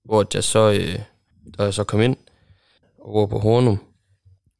hvor 0.05 0.25
jeg 0.33 0.43
så, 0.43 0.71
øh, 0.71 0.99
der 1.57 1.63
jeg 1.63 1.73
så 1.73 1.83
kom 1.83 2.01
ind 2.01 2.17
over 2.99 3.27
på 3.27 3.39
Hornum. 3.39 3.79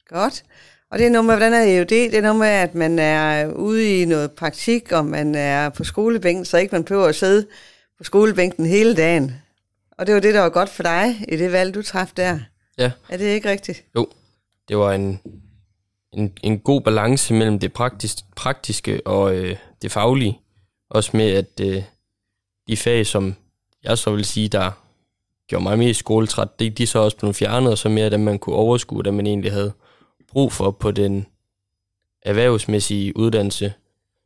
Godt. 0.07 0.43
Og 0.91 0.99
det 0.99 1.05
er 1.05 1.09
noget 1.09 1.25
med, 1.25 1.35
hvordan 1.35 1.53
er 1.53 1.77
EUD? 1.77 1.85
Det 1.87 2.15
er 2.15 2.21
noget 2.21 2.39
med, 2.39 2.47
at 2.47 2.75
man 2.75 2.99
er 2.99 3.53
ude 3.53 4.01
i 4.01 4.05
noget 4.05 4.31
praktik, 4.31 4.91
og 4.91 5.05
man 5.05 5.35
er 5.35 5.69
på 5.69 5.83
skolebænken, 5.83 6.45
så 6.45 6.57
ikke 6.57 6.75
man 6.75 6.83
prøver 6.83 7.07
at 7.07 7.15
sidde 7.15 7.47
på 7.97 8.03
skolebænken 8.03 8.65
hele 8.65 8.95
dagen. 8.95 9.35
Og 9.97 10.07
det 10.07 10.15
var 10.15 10.21
det, 10.21 10.33
der 10.33 10.41
var 10.41 10.49
godt 10.49 10.69
for 10.69 10.83
dig 10.83 11.25
i 11.27 11.35
det 11.35 11.51
valg, 11.51 11.75
du 11.75 11.81
træffede 11.81 12.21
der. 12.21 12.39
Ja. 12.79 12.91
Er 13.09 13.17
det 13.17 13.25
ikke 13.25 13.49
rigtigt? 13.49 13.85
Jo, 13.95 14.07
det 14.67 14.77
var 14.77 14.93
en, 14.93 15.19
en, 16.13 16.33
en 16.43 16.59
god 16.59 16.81
balance 16.81 17.33
mellem 17.33 17.59
det 17.59 17.73
praktisk, 17.73 18.17
praktiske 18.35 19.07
og 19.07 19.35
øh, 19.35 19.57
det 19.81 19.91
faglige. 19.91 20.39
Også 20.89 21.17
med, 21.17 21.31
at 21.31 21.59
øh, 21.61 21.83
de 22.67 22.77
fag, 22.77 23.05
som 23.05 23.35
jeg 23.83 23.97
så 23.97 24.11
vil 24.11 24.25
sige, 24.25 24.47
der 24.47 24.71
gjorde 25.47 25.63
mig 25.63 25.77
mest 25.77 25.99
skoletræt, 25.99 26.59
de, 26.59 26.69
de 26.69 26.87
så 26.87 26.99
også 26.99 27.17
blev 27.17 27.33
fjernet, 27.33 27.71
og 27.71 27.77
så 27.77 27.89
mere 27.89 28.09
dem, 28.09 28.19
man 28.19 28.39
kunne 28.39 28.55
overskue, 28.55 29.03
dem 29.03 29.13
man 29.13 29.27
egentlig 29.27 29.51
havde 29.51 29.73
brug 30.31 30.51
for 30.51 30.71
på 30.71 30.91
den 30.91 31.25
erhvervsmæssige 32.21 33.17
uddannelse, 33.17 33.73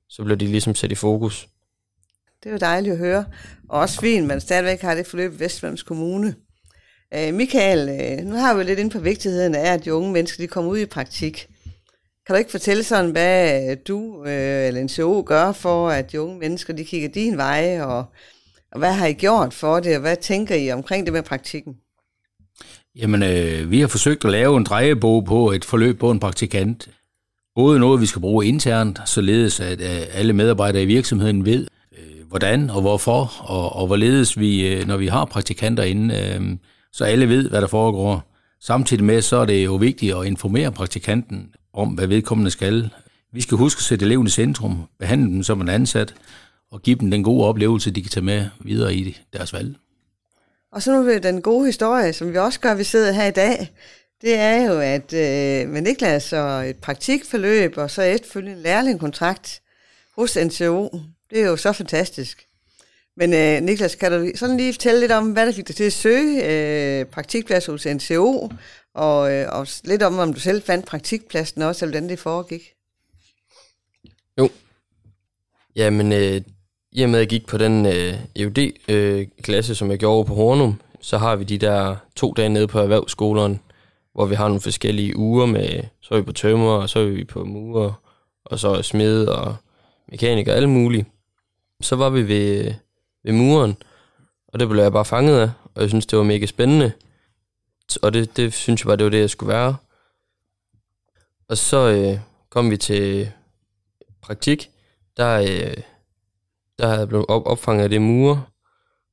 så 0.09 0.23
blev 0.23 0.37
de 0.37 0.47
ligesom 0.47 0.75
sat 0.75 0.91
i 0.91 0.95
fokus. 0.95 1.47
Det 2.43 2.49
er 2.49 2.53
jo 2.53 2.57
dejligt 2.57 2.93
at 2.93 2.99
høre. 2.99 3.25
Og 3.69 3.79
også 3.79 4.01
fint, 4.01 4.27
man 4.27 4.41
stadigvæk 4.41 4.81
har 4.81 4.95
det 4.95 5.07
forløb 5.07 5.33
i 5.33 5.39
Vestlands 5.39 5.83
Kommune. 5.83 6.35
Øh, 7.15 7.33
Michael, 7.33 7.89
øh, 7.89 8.25
nu 8.25 8.35
har 8.35 8.53
vi 8.53 8.63
lidt 8.63 8.79
ind 8.79 8.91
på 8.91 8.99
vigtigheden 8.99 9.55
af, 9.55 9.73
at 9.73 9.85
de 9.85 9.93
unge 9.93 10.11
mennesker 10.11 10.43
de 10.43 10.47
kommer 10.47 10.71
ud 10.71 10.77
i 10.77 10.85
praktik. 10.85 11.47
Kan 12.25 12.33
du 12.33 12.37
ikke 12.37 12.51
fortælle 12.51 12.83
sådan, 12.83 13.11
hvad 13.11 13.71
øh, 13.71 13.77
du 13.87 14.25
øh, 14.25 14.67
eller 14.67 14.83
NCO 14.83 15.23
gør 15.25 15.51
for, 15.51 15.89
at 15.89 16.11
de 16.11 16.21
unge 16.21 16.39
mennesker 16.39 16.73
de 16.73 16.83
kigger 16.83 17.09
din 17.09 17.37
vej, 17.37 17.81
og, 17.81 18.05
og 18.71 18.79
hvad 18.79 18.93
har 18.93 19.07
I 19.07 19.13
gjort 19.13 19.53
for 19.53 19.79
det, 19.79 19.95
og 19.95 20.01
hvad 20.01 20.15
tænker 20.15 20.55
I 20.55 20.71
omkring 20.71 21.05
det 21.05 21.13
med 21.13 21.23
praktikken? 21.23 21.73
Jamen, 22.95 23.23
øh, 23.23 23.71
vi 23.71 23.79
har 23.79 23.87
forsøgt 23.87 24.25
at 24.25 24.31
lave 24.31 24.57
en 24.57 24.63
drejebog 24.63 25.25
på 25.25 25.51
et 25.51 25.65
forløb 25.65 25.99
på 25.99 26.11
en 26.11 26.19
praktikant. 26.19 26.89
Både 27.55 27.79
noget, 27.79 28.01
vi 28.01 28.05
skal 28.05 28.21
bruge 28.21 28.45
internt, 28.45 28.99
således 29.05 29.59
at 29.59 29.81
øh, 29.81 30.01
alle 30.13 30.33
medarbejdere 30.33 30.83
i 30.83 30.85
virksomheden 30.85 31.45
ved, 31.45 31.67
øh, 31.97 32.27
hvordan 32.27 32.69
og 32.69 32.81
hvorfor, 32.81 33.33
og, 33.39 33.75
og 33.75 33.87
hvorledes 33.87 34.39
vi, 34.39 34.67
øh, 34.67 34.87
når 34.87 34.97
vi 34.97 35.07
har 35.07 35.25
praktikanter 35.25 35.83
inde, 35.83 36.15
øh, 36.15 36.57
så 36.93 37.05
alle 37.05 37.29
ved, 37.29 37.49
hvad 37.49 37.61
der 37.61 37.67
foregår. 37.67 38.33
Samtidig 38.61 39.03
med, 39.03 39.21
så 39.21 39.37
er 39.37 39.45
det 39.45 39.65
jo 39.65 39.75
vigtigt 39.75 40.15
at 40.15 40.25
informere 40.25 40.71
praktikanten 40.71 41.53
om, 41.73 41.89
hvad 41.89 42.07
vedkommende 42.07 42.51
skal. 42.51 42.89
Vi 43.31 43.41
skal 43.41 43.57
huske 43.57 43.79
at 43.79 43.83
sætte 43.83 44.05
eleven 44.05 44.27
i 44.27 44.29
centrum, 44.29 44.83
behandle 44.99 45.31
dem 45.31 45.43
som 45.43 45.61
en 45.61 45.69
ansat, 45.69 46.13
og 46.71 46.81
give 46.81 46.95
dem 46.99 47.11
den 47.11 47.23
gode 47.23 47.45
oplevelse, 47.47 47.91
de 47.91 48.01
kan 48.01 48.11
tage 48.11 48.25
med 48.25 48.45
videre 48.59 48.95
i 48.95 49.17
deres 49.33 49.53
valg. 49.53 49.75
Og 50.71 50.81
så 50.81 50.91
nu 50.91 51.03
ved 51.03 51.21
den 51.21 51.41
gode 51.41 51.65
historie, 51.65 52.13
som 52.13 52.33
vi 52.33 52.37
også 52.37 52.59
gør, 52.59 52.75
vi 52.75 52.83
sidder 52.83 53.11
her 53.11 53.25
i 53.27 53.31
dag, 53.31 53.69
det 54.21 54.35
er 54.35 54.71
jo, 54.71 54.79
at 54.79 55.13
øh, 55.13 55.69
med 55.69 55.81
Niklas 55.81 56.23
så 56.23 56.37
et 56.69 56.77
praktikforløb, 56.77 57.77
og 57.77 57.91
så 57.91 58.01
efterfølgende 58.01 58.57
en 58.57 58.63
lærlingkontrakt 58.63 59.61
hos 60.15 60.37
NCO, 60.45 60.99
det 61.29 61.41
er 61.41 61.45
jo 61.45 61.55
så 61.55 61.71
fantastisk. 61.71 62.47
Men 63.17 63.33
øh, 63.33 63.61
Niklas, 63.61 63.95
kan 63.95 64.11
du 64.11 64.31
sådan 64.35 64.57
lige 64.57 64.73
fortælle 64.73 64.99
lidt 64.99 65.11
om, 65.11 65.31
hvad 65.31 65.45
der 65.45 65.51
fik 65.51 65.67
dig 65.67 65.75
til 65.75 65.83
at 65.83 65.93
søge 65.93 66.45
øh, 66.45 67.05
praktikplads 67.05 67.65
hos 67.65 67.85
NCO, 67.85 68.49
og, 68.95 69.33
øh, 69.33 69.47
og 69.51 69.67
lidt 69.83 70.03
om, 70.03 70.19
om 70.19 70.33
du 70.33 70.39
selv 70.39 70.61
fandt 70.61 70.85
praktikpladsen 70.85 71.61
også, 71.61 71.85
eller 71.85 71.91
hvordan 71.93 72.09
det 72.09 72.19
foregik? 72.19 72.61
Jo. 74.39 74.49
Jamen, 75.75 76.11
øh, 76.11 76.41
i 76.91 77.01
og 77.01 77.09
med 77.09 77.19
at 77.19 77.21
jeg 77.21 77.29
gik 77.29 77.47
på 77.47 77.57
den 77.57 77.85
øh, 77.85 78.13
EUD-klasse, 78.35 79.71
øh, 79.71 79.75
som 79.75 79.91
jeg 79.91 79.99
gjorde 79.99 80.27
på 80.27 80.35
Hornum, 80.35 80.81
så 81.01 81.17
har 81.17 81.35
vi 81.35 81.43
de 81.43 81.57
der 81.57 81.95
to 82.15 82.33
dage 82.33 82.49
nede 82.49 82.67
på 82.67 82.79
erhvervsskolen, 82.79 83.59
hvor 84.13 84.25
vi 84.25 84.35
har 84.35 84.47
nogle 84.47 84.61
forskellige 84.61 85.17
uger 85.17 85.45
med, 85.45 85.83
så 86.01 86.13
er 86.13 86.19
vi 86.19 86.25
på 86.25 86.31
tømmer, 86.31 86.71
og 86.71 86.89
så 86.89 86.99
er 86.99 87.05
vi 87.05 87.23
på 87.23 87.43
murer, 87.43 88.01
og 88.45 88.59
så 88.59 88.69
er 88.69 88.81
smed 88.81 89.25
og 89.25 89.55
mekaniker 90.07 90.51
og 90.51 90.57
alle 90.57 90.69
mulige. 90.69 91.05
Så 91.81 91.95
var 91.95 92.09
vi 92.09 92.27
ved, 92.27 92.73
ved 93.23 93.33
muren, 93.33 93.77
og 94.47 94.59
det 94.59 94.69
blev 94.69 94.83
jeg 94.83 94.91
bare 94.91 95.05
fanget 95.05 95.39
af, 95.39 95.51
og 95.75 95.81
jeg 95.81 95.89
synes, 95.89 96.05
det 96.05 96.17
var 96.17 96.23
mega 96.23 96.45
spændende. 96.45 96.91
Og 98.01 98.13
det, 98.13 98.37
det 98.37 98.53
synes 98.53 98.81
jeg 98.81 98.87
bare, 98.87 98.97
det 98.97 99.03
var 99.03 99.09
det, 99.09 99.19
jeg 99.19 99.29
skulle 99.29 99.53
være. 99.53 99.75
Og 101.49 101.57
så 101.57 101.77
øh, 101.77 102.19
kom 102.49 102.71
vi 102.71 102.77
til 102.77 103.31
praktik. 104.21 104.69
Der, 105.17 105.39
øh, 105.39 105.77
der 106.79 106.87
havde 106.87 106.99
jeg 106.99 107.07
blevet 107.07 107.25
op, 107.27 107.45
opfanget 107.45 107.83
af 107.83 107.89
det 107.89 108.01
mure. 108.01 108.43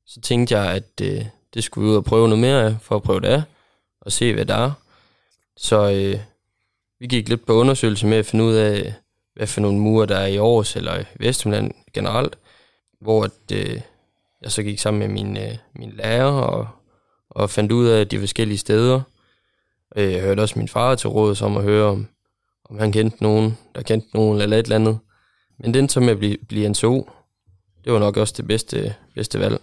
Så 0.07 0.21
tænkte 0.21 0.59
jeg, 0.59 0.73
at 0.75 1.01
øh, 1.03 1.25
det 1.55 1.65
skulle 1.65 1.85
vi 1.85 1.91
ud 1.91 1.97
og 1.97 2.05
prøve 2.05 2.29
noget 2.29 2.41
mere 2.41 2.65
af, 2.65 2.77
for 2.81 2.97
at 2.97 3.03
prøve 3.03 3.21
det 3.21 3.29
af, 3.29 3.43
og 4.01 4.13
se, 4.13 4.35
hvad 4.35 4.47
der 4.47 4.55
er. 4.55 4.73
Så 5.57 5.91
øh, 5.91 6.21
vi 6.99 7.07
gik 7.07 7.29
lidt 7.29 7.47
på 7.47 7.53
undersøgelse 7.53 8.07
med 8.07 8.19
at 8.19 8.27
finde 8.27 8.45
ud 8.45 8.55
af, 8.55 8.95
hvad 9.35 9.47
for 9.47 9.61
nogle 9.61 9.79
mure 9.79 10.07
der 10.07 10.17
er 10.17 10.27
i 10.27 10.37
Aarhus 10.37 10.77
eller 10.77 11.01
i 11.01 11.05
Vestjylland 11.19 11.73
generelt. 11.93 12.37
hvor 13.01 13.25
at, 13.25 13.53
øh, 13.53 13.81
jeg 14.43 14.53
så 14.53 14.63
gik 14.63 14.79
sammen 14.79 14.99
med 14.99 15.09
min, 15.09 15.37
øh, 15.37 15.57
min 15.75 15.93
lærer 15.97 16.25
og, 16.25 16.69
og 17.31 17.51
fandt 17.51 17.73
ud 17.73 17.89
af 17.89 18.09
de 18.09 18.19
forskellige 18.19 18.59
steder. 18.59 19.01
Øh, 19.97 20.13
jeg 20.13 20.21
hørte 20.21 20.41
også 20.41 20.59
min 20.59 20.69
far 20.69 20.95
til 20.95 21.09
råd 21.09 21.43
om 21.43 21.57
at 21.57 21.63
høre, 21.63 21.87
om, 21.87 22.07
om 22.65 22.79
han 22.79 22.93
kendte 22.93 23.23
nogen, 23.23 23.59
der 23.75 23.83
kendte 23.83 24.09
nogen 24.15 24.41
eller 24.41 24.57
et 24.57 24.63
eller 24.63 24.77
andet. 24.77 24.99
Men 25.59 25.75
den 25.75 25.89
som 25.89 26.09
jeg 26.09 26.19
blive, 26.19 26.37
blive 26.49 26.69
NCO, 26.69 27.11
det 27.85 27.93
var 27.93 27.99
nok 27.99 28.17
også 28.17 28.35
det 28.37 28.47
bedste, 28.47 28.95
bedste 29.15 29.41
valg. 29.41 29.61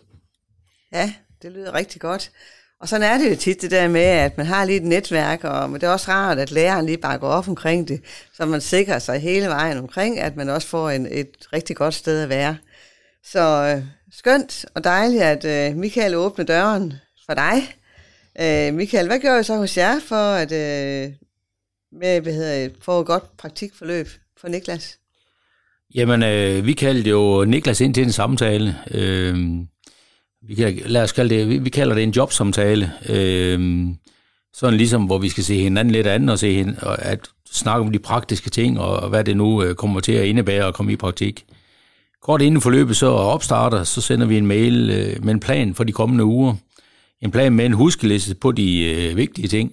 Ja, 0.93 1.13
det 1.41 1.51
lyder 1.51 1.73
rigtig 1.73 2.01
godt. 2.01 2.31
Og 2.79 2.87
sådan 2.87 3.11
er 3.11 3.17
det 3.17 3.31
jo 3.31 3.35
tit 3.35 3.61
det 3.61 3.71
der 3.71 3.87
med, 3.87 4.01
at 4.01 4.37
man 4.37 4.45
har 4.45 4.65
lige 4.65 4.77
et 4.77 4.83
netværk, 4.83 5.43
og 5.43 5.69
men 5.69 5.81
det 5.81 5.87
er 5.87 5.91
også 5.91 6.11
rart, 6.11 6.39
at 6.39 6.51
læreren 6.51 6.85
lige 6.85 6.97
bare 6.97 7.17
går 7.17 7.27
op 7.27 7.47
omkring 7.47 7.87
det, 7.87 8.01
så 8.33 8.45
man 8.45 8.61
sikrer 8.61 8.99
sig 8.99 9.19
hele 9.19 9.47
vejen 9.47 9.77
omkring, 9.77 10.19
at 10.19 10.35
man 10.35 10.49
også 10.49 10.67
får 10.67 10.89
en, 10.89 11.07
et 11.11 11.47
rigtig 11.53 11.75
godt 11.75 11.93
sted 11.93 12.23
at 12.23 12.29
være. 12.29 12.57
Så 13.23 13.39
øh, 13.75 13.83
skønt 14.17 14.65
og 14.75 14.83
dejligt, 14.83 15.23
at 15.23 15.45
øh, 15.45 15.77
Michael 15.77 16.15
åbner 16.15 16.45
døren 16.45 16.93
for 17.25 17.33
dig. 17.33 17.57
Øh, 18.41 18.73
Michael, 18.73 19.07
hvad 19.07 19.19
gør 19.19 19.39
I 19.39 19.43
så 19.43 19.55
hos 19.57 19.77
jer 19.77 19.99
for 19.99 20.33
at 20.33 20.51
øh, 20.51 21.13
med, 21.91 22.21
hvad 22.21 22.33
hedder, 22.33 22.69
få 22.81 22.99
et 22.99 23.07
godt 23.07 23.37
praktikforløb 23.37 24.07
for 24.41 24.47
Niklas? 24.47 24.97
Jamen, 25.95 26.23
øh, 26.23 26.65
vi 26.65 26.73
kaldte 26.73 27.09
jo 27.09 27.45
Niklas 27.45 27.81
ind 27.81 27.93
til 27.93 28.03
en 28.03 28.11
samtale. 28.11 28.75
Øh, 28.91 29.35
vi 30.47 30.55
kan, 30.55 30.81
lad 30.85 31.03
os 31.03 31.11
kalde 31.11 31.35
det, 31.35 31.49
vi, 31.49 31.57
vi 31.57 31.69
kalder 31.69 31.95
det 31.95 32.03
en 32.03 32.11
jobsamtale. 32.11 32.91
Øh, 33.09 33.87
sådan 34.53 34.77
ligesom, 34.77 35.03
hvor 35.03 35.17
vi 35.17 35.29
skal 35.29 35.43
se 35.43 35.57
hinanden 35.57 35.91
lidt 35.91 36.07
an 36.07 36.29
og 36.29 36.39
se 36.39 36.53
hin, 36.53 36.75
og 36.81 37.05
at 37.05 37.19
snakke 37.51 37.85
om 37.85 37.91
de 37.91 37.99
praktiske 37.99 38.49
ting, 38.49 38.79
og, 38.79 38.99
og 38.99 39.09
hvad 39.09 39.23
det 39.23 39.37
nu 39.37 39.63
øh, 39.63 39.75
kommer 39.75 39.99
til 39.99 40.11
at 40.11 40.25
indebære 40.25 40.67
at 40.67 40.73
komme 40.73 40.91
i 40.91 40.95
praktik. 40.95 41.45
Kort 42.21 42.41
inden 42.41 42.61
forløbet 42.61 42.97
så 42.97 43.07
opstarter, 43.07 43.83
så 43.83 44.01
sender 44.01 44.27
vi 44.27 44.37
en 44.37 44.47
mail 44.47 44.89
øh, 44.89 45.25
med 45.25 45.33
en 45.33 45.39
plan 45.39 45.75
for 45.75 45.83
de 45.83 45.91
kommende 45.91 46.23
uger. 46.23 46.55
En 47.21 47.31
plan 47.31 47.53
med 47.53 47.65
en 47.65 47.73
huskeliste 47.73 48.35
på 48.35 48.51
de 48.51 48.83
øh, 48.83 49.17
vigtige 49.17 49.47
ting. 49.47 49.71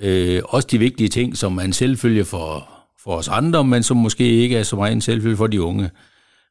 Øh, 0.00 0.42
også 0.44 0.68
de 0.70 0.78
vigtige 0.78 1.08
ting, 1.08 1.36
som 1.36 1.52
man 1.52 1.72
selvfølge 1.72 2.24
for, 2.24 2.68
for 3.04 3.16
os 3.16 3.28
andre, 3.28 3.64
men 3.64 3.82
som 3.82 3.96
måske 3.96 4.24
ikke 4.24 4.56
er 4.56 4.62
så 4.62 4.76
meget 4.76 4.92
en 4.92 5.00
selvfølge 5.00 5.36
for 5.36 5.46
de 5.46 5.62
unge. 5.62 5.90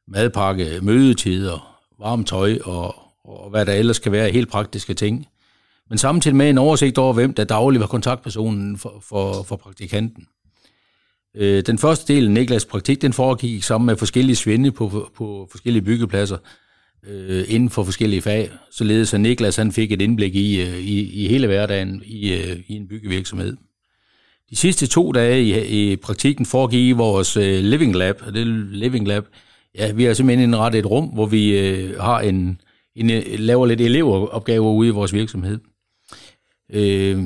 Madpakke, 0.08 0.78
mødetider, 0.82 1.78
varmt 2.00 2.28
tøj 2.28 2.58
og, 2.64 2.94
og 3.24 3.50
hvad 3.50 3.66
der 3.66 3.72
ellers 3.72 3.98
kan 3.98 4.12
være 4.12 4.30
helt 4.30 4.48
praktiske 4.50 4.94
ting. 4.94 5.26
Men 5.88 5.98
samtidig 5.98 6.36
med 6.36 6.50
en 6.50 6.58
oversigt 6.58 6.98
over, 6.98 7.12
hvem 7.12 7.34
der 7.34 7.44
dagligt 7.44 7.80
var 7.80 7.86
kontaktpersonen 7.86 8.78
for, 8.78 9.02
for, 9.08 9.42
for 9.42 9.56
praktikanten. 9.56 10.26
Øh, 11.36 11.62
den 11.66 11.78
første 11.78 12.14
del, 12.14 12.30
Niklas 12.30 12.64
praktik, 12.64 13.02
den 13.02 13.12
foregik 13.12 13.62
sammen 13.62 13.86
med 13.86 13.96
forskellige 13.96 14.36
svinde 14.36 14.72
på, 14.72 15.10
på 15.16 15.48
forskellige 15.50 15.82
byggepladser 15.82 16.36
øh, 17.06 17.44
inden 17.48 17.70
for 17.70 17.84
forskellige 17.84 18.22
fag, 18.22 18.50
således 18.70 19.14
at 19.14 19.20
Niklas 19.20 19.56
han 19.56 19.72
fik 19.72 19.92
et 19.92 20.02
indblik 20.02 20.34
i, 20.34 20.62
øh, 20.62 20.78
i, 20.78 21.24
i 21.24 21.28
hele 21.28 21.46
hverdagen 21.46 22.02
i, 22.04 22.32
øh, 22.32 22.56
i 22.66 22.74
en 22.74 22.88
byggevirksomhed. 22.88 23.56
De 24.50 24.56
sidste 24.56 24.86
to 24.86 25.12
dage 25.12 25.42
i, 25.42 25.92
i 25.92 25.96
praktikken 25.96 26.46
foregik 26.46 26.88
i 26.88 26.92
vores 26.92 27.36
øh, 27.36 27.64
Living 27.64 27.96
Lab, 27.96 28.22
og 28.26 28.34
det 28.34 28.46
Living 28.72 29.08
Lab, 29.08 29.24
ja, 29.74 29.92
vi 29.92 30.04
har 30.04 30.14
simpelthen 30.14 30.48
indrettet 30.48 30.78
et 30.78 30.86
rum, 30.86 31.04
hvor 31.04 31.26
vi 31.26 31.58
øh, 31.58 32.00
har 32.00 32.20
en, 32.20 32.60
en, 32.96 33.22
laver 33.38 33.66
lidt 33.66 33.80
elevopgaver 33.80 34.72
ude 34.72 34.88
i 34.88 34.92
vores 34.92 35.12
virksomhed. 35.12 35.58
Øh, 36.72 37.24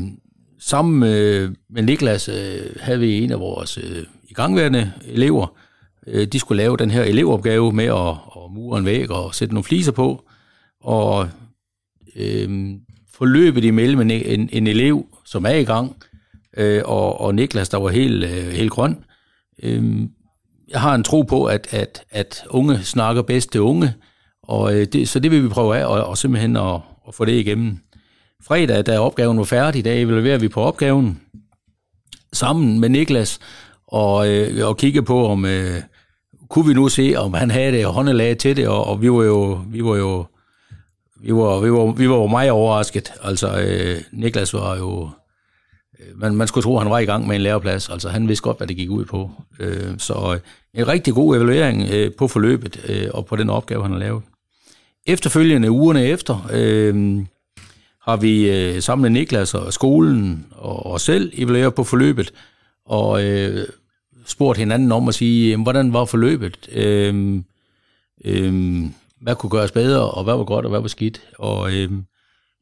sammen 0.59 1.01
med, 1.01 1.51
med 1.71 1.83
Niklas 1.83 2.29
øh, 2.29 2.77
havde 2.81 3.01
vi 3.01 3.25
en 3.25 3.33
af 3.33 3.41
vores 3.41 3.79
øh, 3.79 4.05
igangværende 4.29 4.93
elever. 5.05 5.57
Øh, 6.07 6.27
de 6.27 6.39
skulle 6.39 6.63
lave 6.63 6.77
den 6.77 6.91
her 6.91 7.03
elevopgave 7.03 7.73
med 7.73 7.85
at, 7.85 8.09
at 8.09 8.53
mure 8.55 8.79
en 8.79 8.85
væg 8.85 9.11
og 9.11 9.35
sætte 9.35 9.55
nogle 9.55 9.65
fliser 9.65 9.93
på. 9.93 10.25
Og 10.81 11.29
øh, 12.17 12.71
forløbet 13.15 13.65
imellem 13.65 14.01
en, 14.01 14.11
en, 14.11 14.49
en 14.53 14.67
elev, 14.67 15.07
som 15.25 15.45
er 15.45 15.55
i 15.55 15.65
gang, 15.65 15.97
øh, 16.57 16.83
og, 16.85 17.21
og 17.21 17.35
Niklas, 17.35 17.69
der 17.69 17.79
var 17.79 17.89
helt, 17.89 18.25
øh, 18.25 18.49
helt 18.49 18.71
grøn. 18.71 19.05
Øh, 19.63 20.09
jeg 20.69 20.81
har 20.81 20.95
en 20.95 21.05
tro 21.05 21.23
på, 21.23 21.45
at, 21.45 21.67
at, 21.71 22.05
at 22.11 22.45
unge 22.51 22.83
snakker 22.83 23.23
bedst 23.23 23.53
til 23.53 23.61
unge, 23.61 23.95
og 24.43 24.75
øh, 24.75 24.87
det, 24.87 25.09
så 25.09 25.21
det 25.21 25.31
vil 25.31 25.45
vi 25.45 25.49
prøve 25.49 25.77
af, 25.77 25.87
og, 25.87 26.05
og 26.05 26.19
simpelthen 26.19 26.57
at, 26.57 26.81
at 27.09 27.15
få 27.15 27.25
det 27.25 27.33
igennem. 27.33 27.79
Fredag, 28.43 28.87
da 28.87 28.99
opgaven 28.99 29.39
var 29.39 29.45
færdig, 29.45 29.85
der 29.85 29.93
evaluerer 29.93 30.39
vi 30.39 30.49
på 30.49 30.61
opgaven 30.61 31.21
sammen 32.33 32.81
med 32.81 32.89
Niklas, 32.89 33.39
og, 33.87 34.29
øh, 34.29 34.69
og 34.69 34.77
kigge 34.77 35.03
på, 35.03 35.27
om 35.27 35.45
øh, 35.45 35.83
kunne 36.49 36.67
vi 36.67 36.75
nu 36.75 36.89
se, 36.89 37.15
om 37.17 37.35
han 37.35 37.51
havde 37.51 37.73
det 37.73 37.85
håndelag 37.85 38.39
til 38.39 38.57
det, 38.57 38.69
og, 38.69 38.87
og 38.87 39.03
vi 39.03 39.13
var 39.13 39.23
jo, 39.23 39.61
vi 39.71 39.85
var 39.85 39.97
jo 39.97 40.27
vi 41.21 41.35
var, 41.35 41.61
vi 41.61 41.73
var, 41.73 41.93
vi 41.93 42.09
var 42.11 42.17
jo 42.17 42.27
meget 42.27 42.51
overrasket. 42.51 43.13
Altså, 43.23 43.61
øh, 43.61 44.03
Niklas 44.13 44.55
var 44.55 44.77
jo... 44.77 45.11
Øh, 46.01 46.21
man, 46.21 46.35
man 46.35 46.49
skulle 46.49 46.65
tro, 46.65 46.77
at 46.77 46.83
han 46.83 46.91
var 46.91 46.99
i 46.99 47.05
gang 47.05 47.27
med 47.27 47.37
en 47.37 47.43
læreplads. 47.43 47.89
Altså, 47.89 48.09
han 48.09 48.29
vidste 48.29 48.43
godt, 48.43 48.57
hvad 48.57 48.67
det 48.67 48.77
gik 48.77 48.91
ud 48.91 49.05
på. 49.05 49.31
Øh, 49.61 49.99
så 49.99 50.33
øh, 50.35 50.41
en 50.81 50.89
rigtig 50.89 51.15
god 51.15 51.37
evaluering 51.37 51.89
øh, 51.93 52.13
på 52.19 52.29
forløbet 52.29 52.85
øh, 52.89 53.09
og 53.15 53.27
på 53.27 53.37
den 53.37 53.51
opgave, 53.51 53.83
han 53.83 53.93
har 53.93 53.99
lavet. 53.99 54.23
Efterfølgende 55.07 55.71
ugerne 55.71 56.05
efter 56.05 56.49
øh, 56.53 57.23
har 58.09 58.17
vi 58.17 58.51
øh, 58.51 58.83
sammen 58.83 59.03
med 59.03 59.21
Niklas 59.21 59.55
og 59.55 59.73
skolen 59.73 60.47
og 60.51 60.87
os 60.87 61.03
selv 61.03 61.33
evalueret 61.35 61.75
på 61.75 61.85
forløbet 61.85 62.33
og 62.85 63.25
øh, 63.25 63.69
spurgt 64.27 64.59
hinanden 64.59 64.93
om 64.93 65.09
at 65.09 65.15
sige, 65.15 65.57
hvordan 65.57 65.93
var 65.93 66.05
forløbet? 66.05 66.69
Øh, 66.73 67.43
øh, 68.25 68.85
hvad 69.21 69.37
kunne 69.37 69.51
gøres 69.51 69.73
bedre, 69.73 70.11
og 70.11 70.25
hvad 70.25 70.35
var 70.35 70.45
godt, 70.45 70.65
og 70.65 70.71
hvad 70.71 70.81
var 70.81 70.89
skidt? 70.89 71.23
Og 71.39 71.73
øh, 71.73 71.93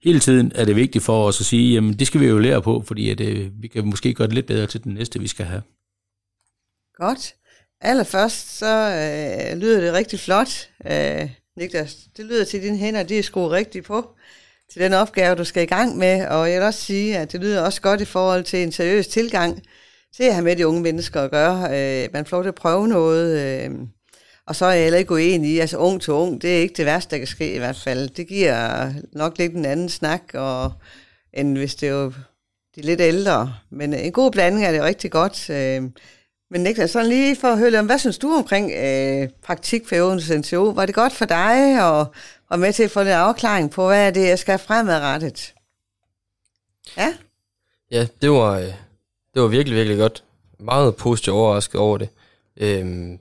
hele 0.04 0.20
tiden 0.20 0.52
er 0.54 0.64
det 0.64 0.76
vigtigt 0.76 1.04
for 1.04 1.26
os 1.26 1.40
at 1.40 1.46
sige, 1.46 1.74
jamen 1.74 1.94
det 1.94 2.06
skal 2.06 2.20
vi 2.20 2.26
jo 2.26 2.38
lære 2.38 2.62
på, 2.62 2.82
fordi 2.86 3.10
at, 3.10 3.20
øh, 3.20 3.62
vi 3.62 3.68
kan 3.68 3.86
måske 3.86 4.14
gøre 4.14 4.26
det 4.26 4.34
lidt 4.34 4.46
bedre 4.46 4.66
til 4.66 4.84
den 4.84 4.94
næste, 4.94 5.20
vi 5.20 5.28
skal 5.28 5.46
have. 5.46 5.62
Godt. 6.94 7.34
Allerførst, 7.80 8.58
så 8.58 8.66
øh, 8.66 9.58
lyder 9.58 9.80
det 9.80 9.92
rigtig 9.92 10.20
flot, 10.20 10.68
øh, 10.86 11.30
Niklas. 11.56 12.08
Det 12.16 12.24
lyder 12.24 12.44
til, 12.44 12.56
at 12.56 12.62
dine 12.62 12.78
hænder 12.78 13.02
de 13.02 13.18
er 13.18 13.22
skruet 13.22 13.50
rigtigt 13.50 13.84
på 13.84 14.16
til 14.72 14.82
den 14.82 14.92
opgave, 14.92 15.34
du 15.34 15.44
skal 15.44 15.62
i 15.62 15.66
gang 15.66 15.96
med. 15.96 16.26
Og 16.26 16.50
jeg 16.50 16.60
vil 16.60 16.66
også 16.66 16.80
sige, 16.80 17.18
at 17.18 17.32
det 17.32 17.40
lyder 17.40 17.62
også 17.62 17.80
godt 17.80 18.00
i 18.00 18.04
forhold 18.04 18.44
til 18.44 18.62
en 18.62 18.72
seriøs 18.72 19.06
tilgang 19.06 19.62
til 20.16 20.24
at 20.24 20.34
have 20.34 20.44
med 20.44 20.56
de 20.56 20.66
unge 20.66 20.82
mennesker 20.82 21.22
at 21.22 21.30
gøre. 21.30 21.62
Øh, 21.64 22.08
man 22.12 22.26
får 22.26 22.36
lov 22.36 22.44
til 22.44 22.48
at 22.48 22.54
prøve 22.54 22.88
noget. 22.88 23.40
Øh, 23.40 23.70
og 24.46 24.56
så 24.56 24.66
er 24.66 24.72
jeg 24.72 24.82
heller 24.82 24.98
ikke 24.98 25.14
uenig 25.14 25.50
i, 25.50 25.58
altså 25.58 25.76
ung 25.76 26.02
til 26.02 26.12
ung, 26.12 26.42
det 26.42 26.56
er 26.56 26.60
ikke 26.60 26.74
det 26.76 26.86
værste, 26.86 27.10
der 27.10 27.18
kan 27.18 27.26
ske 27.26 27.54
i 27.54 27.58
hvert 27.58 27.76
fald. 27.76 28.08
Det 28.08 28.28
giver 28.28 28.92
nok 29.12 29.38
lidt 29.38 29.52
en 29.52 29.64
anden 29.64 29.88
snak, 29.88 30.22
og, 30.34 30.72
end 31.32 31.58
hvis 31.58 31.74
det 31.74 31.88
er 31.88 31.92
jo 31.92 32.12
de 32.76 32.80
lidt 32.80 33.00
ældre. 33.00 33.54
Men 33.70 33.94
en 33.94 34.12
god 34.12 34.30
blanding 34.30 34.66
er 34.66 34.72
det 34.72 34.82
rigtig 34.82 35.10
godt. 35.10 35.50
Øh, 35.50 35.82
men 36.50 36.60
Niklas, 36.60 36.90
sådan 36.90 37.08
lige 37.08 37.36
for 37.36 37.48
at 37.48 37.58
høre 37.58 37.78
om, 37.78 37.86
hvad 37.86 37.98
synes 37.98 38.18
du 38.18 38.34
omkring 38.34 38.72
øh, 38.72 39.28
praktikperioden 39.42 40.18
hos 40.18 40.30
NCO? 40.30 40.62
Var 40.62 40.86
det 40.86 40.94
godt 40.94 41.12
for 41.12 41.24
dig, 41.24 41.84
og 41.84 42.06
var 42.50 42.56
med 42.56 42.72
til 42.72 42.82
at 42.82 42.90
få 42.90 43.02
lidt 43.02 43.14
afklaring 43.14 43.70
på, 43.70 43.86
hvad 43.86 44.06
er 44.06 44.10
det, 44.10 44.28
jeg 44.28 44.38
skal 44.38 44.58
fremadrettet? 44.58 45.54
Ja? 46.96 47.14
Ja, 47.90 48.06
det 48.22 48.30
var, 48.30 48.58
øh, 48.58 48.72
det 49.34 49.42
var 49.42 49.48
virkelig, 49.48 49.76
virkelig 49.76 49.98
godt. 49.98 50.24
Meget 50.58 50.96
positivt 50.96 51.34
overrasket 51.34 51.80
over 51.80 51.98
det. 51.98 52.08
Øhm, 52.56 53.20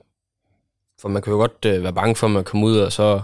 for 1.00 1.08
man 1.08 1.22
kan 1.22 1.32
jo 1.32 1.38
godt 1.38 1.64
øh, 1.66 1.82
være 1.82 1.92
bange 1.92 2.16
for, 2.16 2.26
at 2.26 2.30
man 2.30 2.44
kommer 2.44 2.66
ud, 2.66 2.78
og 2.78 2.92
så, 2.92 3.20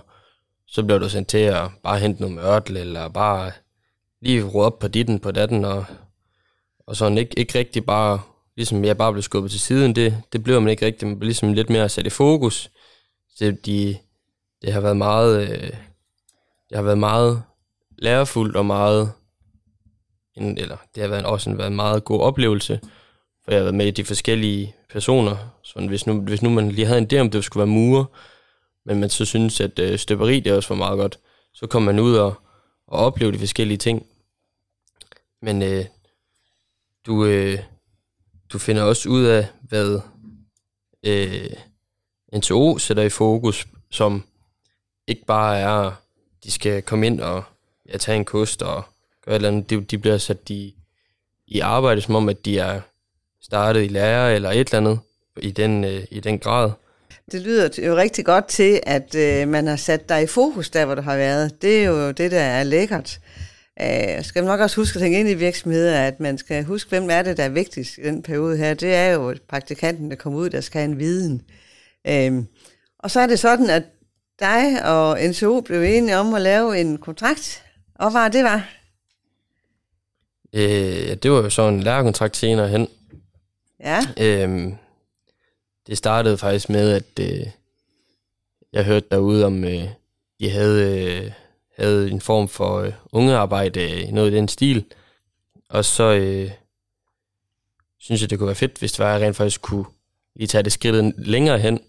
så 0.67 0.83
bliver 0.83 0.99
du 0.99 1.09
sendt 1.09 1.29
til 1.29 1.39
at 1.39 1.69
bare 1.83 1.99
hente 1.99 2.21
noget 2.21 2.37
mørtel, 2.37 2.77
eller 2.77 3.09
bare 3.09 3.53
lige 4.21 4.43
råde 4.43 4.67
op 4.67 4.79
på 4.79 4.89
ditten 4.89 5.21
på 5.21 5.31
datten, 5.31 5.65
og, 5.65 5.85
og 6.87 6.97
sådan 6.97 7.19
ikke, 7.19 7.39
ikke 7.39 7.59
rigtig 7.59 7.87
bare 7.87 8.21
ligesom 8.57 8.85
jeg 8.85 8.99
bare 8.99 9.13
blev 9.13 9.23
skubbet 9.23 9.51
til 9.51 9.61
siden, 9.61 9.95
det, 9.95 10.23
det 10.33 10.43
blev 10.43 10.61
man 10.61 10.71
ikke 10.71 10.87
rigtig, 10.87 11.09
man 11.09 11.19
blev 11.19 11.27
ligesom 11.27 11.53
lidt 11.53 11.71
mere 11.71 11.89
sat 11.89 12.07
i 12.07 12.11
fokus. 12.11 12.71
Så 13.37 13.57
de, 13.67 13.97
det 14.63 14.73
har 14.73 14.81
været 14.81 14.97
meget, 14.97 15.43
øh, 15.43 15.71
det 16.69 16.77
har 16.77 16.83
været 16.83 16.99
meget 16.99 17.43
lærerfuldt 17.99 18.57
og 18.57 18.67
meget, 18.67 19.13
en, 20.35 20.59
eller 20.59 20.77
det 20.95 21.03
har 21.03 21.11
været 21.11 21.25
også 21.25 21.51
en, 21.51 21.59
været 21.59 21.71
en 21.71 21.77
meget 21.77 22.05
god 22.05 22.21
oplevelse, 22.21 22.81
for 23.45 23.51
jeg 23.51 23.59
har 23.59 23.65
været 23.65 23.75
med 23.75 23.87
i 23.87 23.91
de 23.91 24.05
forskellige 24.05 24.75
personer, 24.91 25.37
så 25.63 25.87
hvis 25.89 26.07
nu, 26.07 26.21
hvis 26.21 26.43
nu 26.43 26.51
man 26.51 26.69
lige 26.69 26.87
havde 26.87 26.99
en 26.99 27.09
idé 27.13 27.19
om, 27.19 27.31
det 27.31 27.45
skulle 27.45 27.61
være 27.61 27.75
mure, 27.75 28.07
men 28.85 29.01
man 29.01 29.11
så 29.11 29.25
synes, 29.25 29.61
at 29.61 29.79
øh, 29.79 29.99
støberi 29.99 30.41
det 30.41 30.53
også 30.53 30.69
var 30.69 30.77
meget 30.77 30.99
godt, 30.99 31.19
så 31.55 31.67
kom 31.67 31.83
man 31.83 31.99
ud 31.99 32.17
og, 32.17 32.35
og 32.87 32.99
opleve 32.99 33.33
de 33.33 33.39
forskellige 33.39 33.79
ting. 33.79 34.07
Men 35.43 35.63
øh, 35.63 35.85
du, 37.07 37.25
øh, 37.25 37.59
du 38.53 38.59
finder 38.59 38.83
også 38.83 39.09
ud 39.09 39.25
af, 39.25 39.47
hvad 39.69 40.01
øh, 41.07 41.51
NTO 42.37 42.79
sætter 42.79 43.03
i 43.03 43.09
fokus, 43.09 43.67
som 43.91 44.25
ikke 45.07 45.25
bare 45.27 45.59
er, 45.59 46.03
de 46.45 46.51
skal 46.51 46.83
komme 46.83 47.07
ind 47.07 47.21
og 47.21 47.43
ja, 47.89 47.99
tage 47.99 48.17
en 48.17 48.25
kost 48.25 48.63
og 48.63 48.85
gøre 49.25 49.35
et 49.35 49.37
eller 49.37 49.49
andet. 49.49 49.71
De, 49.71 49.81
de 49.81 49.99
bliver 49.99 50.19
sat 50.19 50.51
i, 50.51 50.75
i 51.47 51.61
arbejde, 51.61 52.01
som 52.01 52.15
om 52.15 52.29
at 52.29 52.45
de 52.45 52.59
er 52.59 52.81
startet 53.43 53.85
i 53.85 53.89
lærer 53.89 54.35
eller 54.35 54.51
et 54.51 54.59
eller 54.59 54.79
andet 54.79 54.99
i 55.37 55.51
den, 55.51 55.85
øh, 55.85 56.05
i 56.11 56.21
den 56.21 56.39
grad. 56.39 56.71
Det 57.33 57.41
lyder 57.41 57.69
jo 57.87 57.97
rigtig 57.97 58.25
godt 58.25 58.47
til, 58.47 58.81
at 58.83 59.15
øh, 59.15 59.49
man 59.49 59.67
har 59.67 59.77
sat 59.77 60.09
dig 60.09 60.23
i 60.23 60.27
fokus 60.27 60.71
der, 60.71 60.85
hvor 60.85 60.95
du 60.95 61.03
har 61.03 61.17
været. 61.17 61.63
Det 61.63 61.83
er 61.83 61.89
jo 61.89 62.11
det, 62.11 62.31
der 62.31 62.41
er 62.41 62.65
lækkert. 62.65 63.21
Øh, 63.81 64.25
skal 64.25 64.43
man 64.43 64.51
nok 64.51 64.61
også 64.61 64.77
huske 64.77 64.97
at 64.97 65.01
tænke 65.01 65.21
ind 65.21 65.29
i 65.29 65.35
virksomheder, 65.35 66.01
at 66.07 66.21
man 66.21 66.39
skal 66.39 66.65
huske, 66.65 66.89
hvem 66.89 67.11
er 67.11 67.23
det, 67.23 67.37
der 67.37 67.45
er 67.45 67.49
vigtigst 67.49 67.99
i 67.99 68.03
den 68.03 68.23
periode 68.23 68.57
her. 68.57 68.75
Det 68.75 68.95
er 68.95 69.11
jo 69.11 69.37
praktikanten, 69.49 70.11
der 70.11 70.17
kommer 70.17 70.39
ud, 70.39 70.51
der 70.51 70.61
skal 70.61 70.81
have 70.81 70.91
en 70.91 70.99
viden. 70.99 71.43
Øh, 72.07 72.45
og 72.99 73.11
så 73.11 73.21
er 73.21 73.27
det 73.27 73.39
sådan, 73.39 73.71
at 73.71 73.83
dig 74.41 74.85
og 74.85 75.19
NCO 75.29 75.61
blev 75.61 75.83
enige 75.83 76.17
om 76.17 76.35
at 76.35 76.43
lave 76.43 76.81
en 76.81 76.99
kontrakt. 76.99 77.63
Og 77.95 78.11
hvad 78.11 78.31
det 78.31 78.45
var? 78.45 78.69
Øh, 80.53 81.17
det 81.23 81.31
var 81.31 81.37
jo 81.37 81.51
så 81.51 81.69
en 81.69 81.83
lærerkontrakt 81.83 82.37
senere 82.37 82.69
hen. 82.69 82.89
Ja. 83.81 84.01
Øhm, 84.21 84.75
det 85.87 85.99
startede 85.99 86.39
faktisk 86.39 86.69
med, 86.69 86.93
at 86.93 87.31
øh, 87.31 87.47
jeg 88.73 88.85
hørte 88.85 89.07
derude 89.11 89.45
om, 89.45 89.65
øh, 89.65 89.89
de 90.41 90.51
havde, 90.51 91.07
øh, 91.07 91.33
havde 91.77 92.11
en 92.11 92.21
form 92.21 92.49
for 92.49 92.79
øh, 92.79 92.93
ungearbejde 93.13 93.93
øh, 93.93 94.09
i 94.09 94.11
noget 94.11 94.33
i 94.33 94.37
den 94.37 94.49
stil. 94.49 94.85
Og 95.69 95.85
så 95.85 96.03
øh, 96.13 96.51
synes 97.99 98.21
jeg, 98.21 98.31
det 98.31 98.39
kunne 98.39 98.47
være 98.47 98.55
fedt, 98.55 98.79
hvis 98.79 98.93
det 98.93 98.99
var, 98.99 99.15
at 99.15 99.21
jeg 99.21 99.27
rent 99.27 99.37
faktisk 99.37 99.63
kunne 99.63 99.85
lige 100.37 100.47
tage 100.47 100.63
det 100.63 100.73
skridt 100.73 101.27
længere 101.27 101.59
hen, 101.59 101.81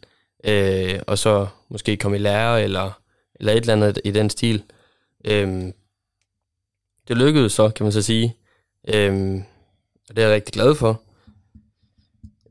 øh, 0.43 1.01
og 1.07 1.17
så 1.17 1.47
måske 1.69 1.97
komme 1.97 2.17
i 2.17 2.19
lære, 2.19 2.63
eller, 2.63 3.01
eller 3.35 3.53
et 3.53 3.57
eller 3.57 3.73
andet 3.73 3.99
i 4.03 4.11
den 4.11 4.29
stil. 4.29 4.63
Øh, 5.25 5.71
det 7.07 7.17
lykkedes 7.17 7.53
så, 7.53 7.69
kan 7.69 7.83
man 7.83 7.93
så 7.93 8.01
sige. 8.01 8.35
Øh, 8.87 9.41
og 10.09 10.15
det 10.15 10.23
er 10.23 10.27
jeg 10.27 10.35
rigtig 10.35 10.53
glad 10.53 10.75
for. 10.75 11.01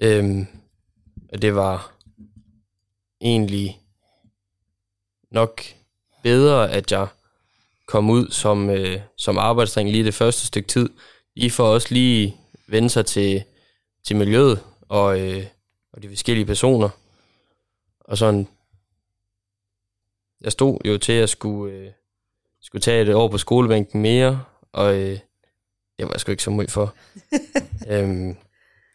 Øh, 0.00 0.46
og 1.32 1.42
det 1.42 1.54
var 1.54 1.92
egentlig 3.20 3.80
nok 5.30 5.62
bedre, 6.22 6.70
at 6.70 6.92
jeg 6.92 7.06
kom 7.92 8.10
ud 8.10 8.30
som, 8.30 8.70
øh, 8.70 9.00
som 9.16 9.38
arbejdsdreng 9.38 9.90
lige 9.90 10.04
det 10.04 10.14
første 10.14 10.46
stykke 10.46 10.68
tid. 10.68 10.88
I 11.34 11.50
for 11.50 11.64
også 11.64 11.88
lige 11.90 12.36
vende 12.68 12.90
sig 12.90 13.06
til, 13.06 13.44
til 14.06 14.16
miljøet 14.16 14.60
og, 14.88 15.20
øh, 15.20 15.44
og 15.92 16.02
de 16.02 16.08
forskellige 16.08 16.46
personer. 16.46 16.88
Og 18.00 18.18
sådan, 18.18 18.48
jeg 20.40 20.52
stod 20.52 20.78
jo 20.84 20.98
til 20.98 21.12
at 21.12 21.30
skulle, 21.30 21.74
øh, 21.74 21.90
skulle 22.60 22.82
tage 22.82 23.02
et 23.02 23.14
år 23.14 23.28
på 23.28 23.38
skolebænken 23.38 24.02
mere, 24.02 24.44
og 24.72 24.94
øh, 24.94 25.18
det 25.98 26.06
var 26.06 26.10
jeg 26.12 26.20
sgu 26.20 26.30
ikke 26.30 26.42
så 26.42 26.50
meget 26.50 26.70
for. 26.70 26.94
øhm, 27.92 28.36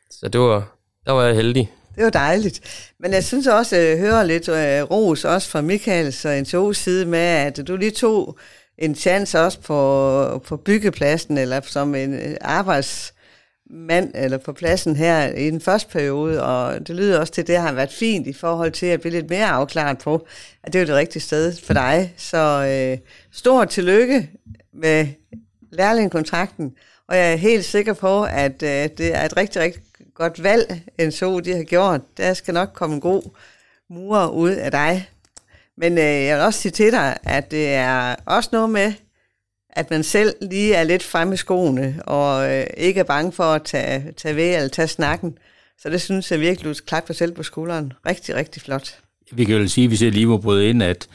så 0.09 0.27
det 0.27 0.41
var, 0.41 0.77
der 1.05 1.11
var 1.11 1.23
jeg 1.23 1.35
heldig. 1.35 1.71
Det 1.95 2.03
var 2.03 2.09
dejligt. 2.09 2.91
Men 2.99 3.13
jeg 3.13 3.23
synes 3.23 3.47
også, 3.47 3.75
at 3.75 3.89
jeg 3.89 3.97
hører 3.97 4.23
lidt 4.23 4.49
uh, 4.49 4.91
ros 4.91 5.25
også 5.25 5.49
fra 5.49 5.61
Michaels 5.61 6.25
og 6.25 6.39
NTO's 6.39 6.73
side 6.73 7.05
med, 7.05 7.19
at 7.19 7.67
du 7.67 7.75
lige 7.75 7.91
tog 7.91 8.37
en 8.77 8.95
chance 8.95 9.39
også 9.39 9.59
på, 9.59 10.41
på 10.45 10.57
byggepladsen, 10.57 11.37
eller 11.37 11.61
som 11.61 11.95
en 11.95 12.13
øh, 12.13 12.37
arbejdsmand, 12.41 14.11
eller 14.15 14.37
på 14.37 14.53
pladsen 14.53 14.95
her 14.95 15.27
i 15.27 15.51
den 15.51 15.61
første 15.61 15.89
periode, 15.91 16.43
og 16.43 16.87
det 16.87 16.95
lyder 16.95 17.19
også 17.19 17.33
til, 17.33 17.41
at 17.41 17.47
det 17.47 17.57
har 17.57 17.71
været 17.71 17.91
fint 17.91 18.27
i 18.27 18.33
forhold 18.33 18.71
til 18.71 18.85
at 18.85 19.01
blive 19.01 19.11
lidt 19.11 19.29
mere 19.29 19.47
afklaret 19.47 19.97
på, 19.97 20.27
at 20.63 20.73
det 20.73 20.81
er 20.81 20.85
det 20.85 20.95
rigtige 20.95 21.21
sted 21.21 21.55
for 21.63 21.73
dig. 21.73 22.13
Så 22.17 22.93
uh, 22.93 23.07
stort 23.31 23.69
tillykke 23.69 24.29
med 24.73 25.07
lærlingkontrakten, 25.71 26.73
og 27.07 27.17
jeg 27.17 27.31
er 27.31 27.35
helt 27.35 27.65
sikker 27.65 27.93
på, 27.93 28.23
at 28.23 28.51
uh, 28.51 28.97
det 28.97 29.15
er 29.15 29.25
et 29.25 29.37
rigtig, 29.37 29.61
rigtig 29.61 29.81
godt 30.15 30.43
valg, 30.43 30.81
en 30.99 31.11
så 31.11 31.39
de 31.39 31.55
har 31.55 31.63
gjort. 31.63 32.01
Der 32.17 32.33
skal 32.33 32.53
nok 32.53 32.69
komme 32.73 32.95
en 32.95 33.01
god 33.01 33.23
murer 33.89 34.27
ud 34.27 34.51
af 34.51 34.71
dig. 34.71 35.09
Men 35.77 35.97
øh, 35.97 36.03
jeg 36.03 36.37
vil 36.37 36.45
også 36.45 36.61
sige 36.61 36.71
til 36.71 36.91
dig, 36.91 37.17
at 37.23 37.51
det 37.51 37.67
er 37.73 38.15
også 38.25 38.49
noget 38.51 38.69
med, 38.69 38.93
at 39.69 39.89
man 39.89 40.03
selv 40.03 40.35
lige 40.41 40.73
er 40.73 40.83
lidt 40.83 41.03
fremme 41.03 41.33
i 41.33 41.37
skoene, 41.37 42.01
og 42.05 42.51
øh, 42.51 42.67
ikke 42.77 42.99
er 42.99 43.03
bange 43.03 43.31
for 43.31 43.43
at 43.43 43.63
tage, 43.63 44.11
tage 44.17 44.35
ved 44.35 44.55
eller 44.55 44.67
tage 44.67 44.87
snakken. 44.87 45.37
Så 45.79 45.89
det 45.89 46.01
synes 46.01 46.31
jeg 46.31 46.39
virkelig, 46.39 46.75
du 46.75 46.79
klart 46.85 47.07
dig 47.07 47.15
selv 47.15 47.31
på 47.31 47.43
skulderen. 47.43 47.93
Rigtig, 48.05 48.35
rigtig 48.35 48.61
flot. 48.61 48.95
Vi 49.31 49.45
kan 49.45 49.55
jo 49.55 49.67
sige, 49.67 49.87
hvis 49.87 50.01
vi 50.01 50.09
lige 50.09 50.25
må 50.25 50.37
bryde 50.37 50.69
ind, 50.69 50.83
at 50.83 51.07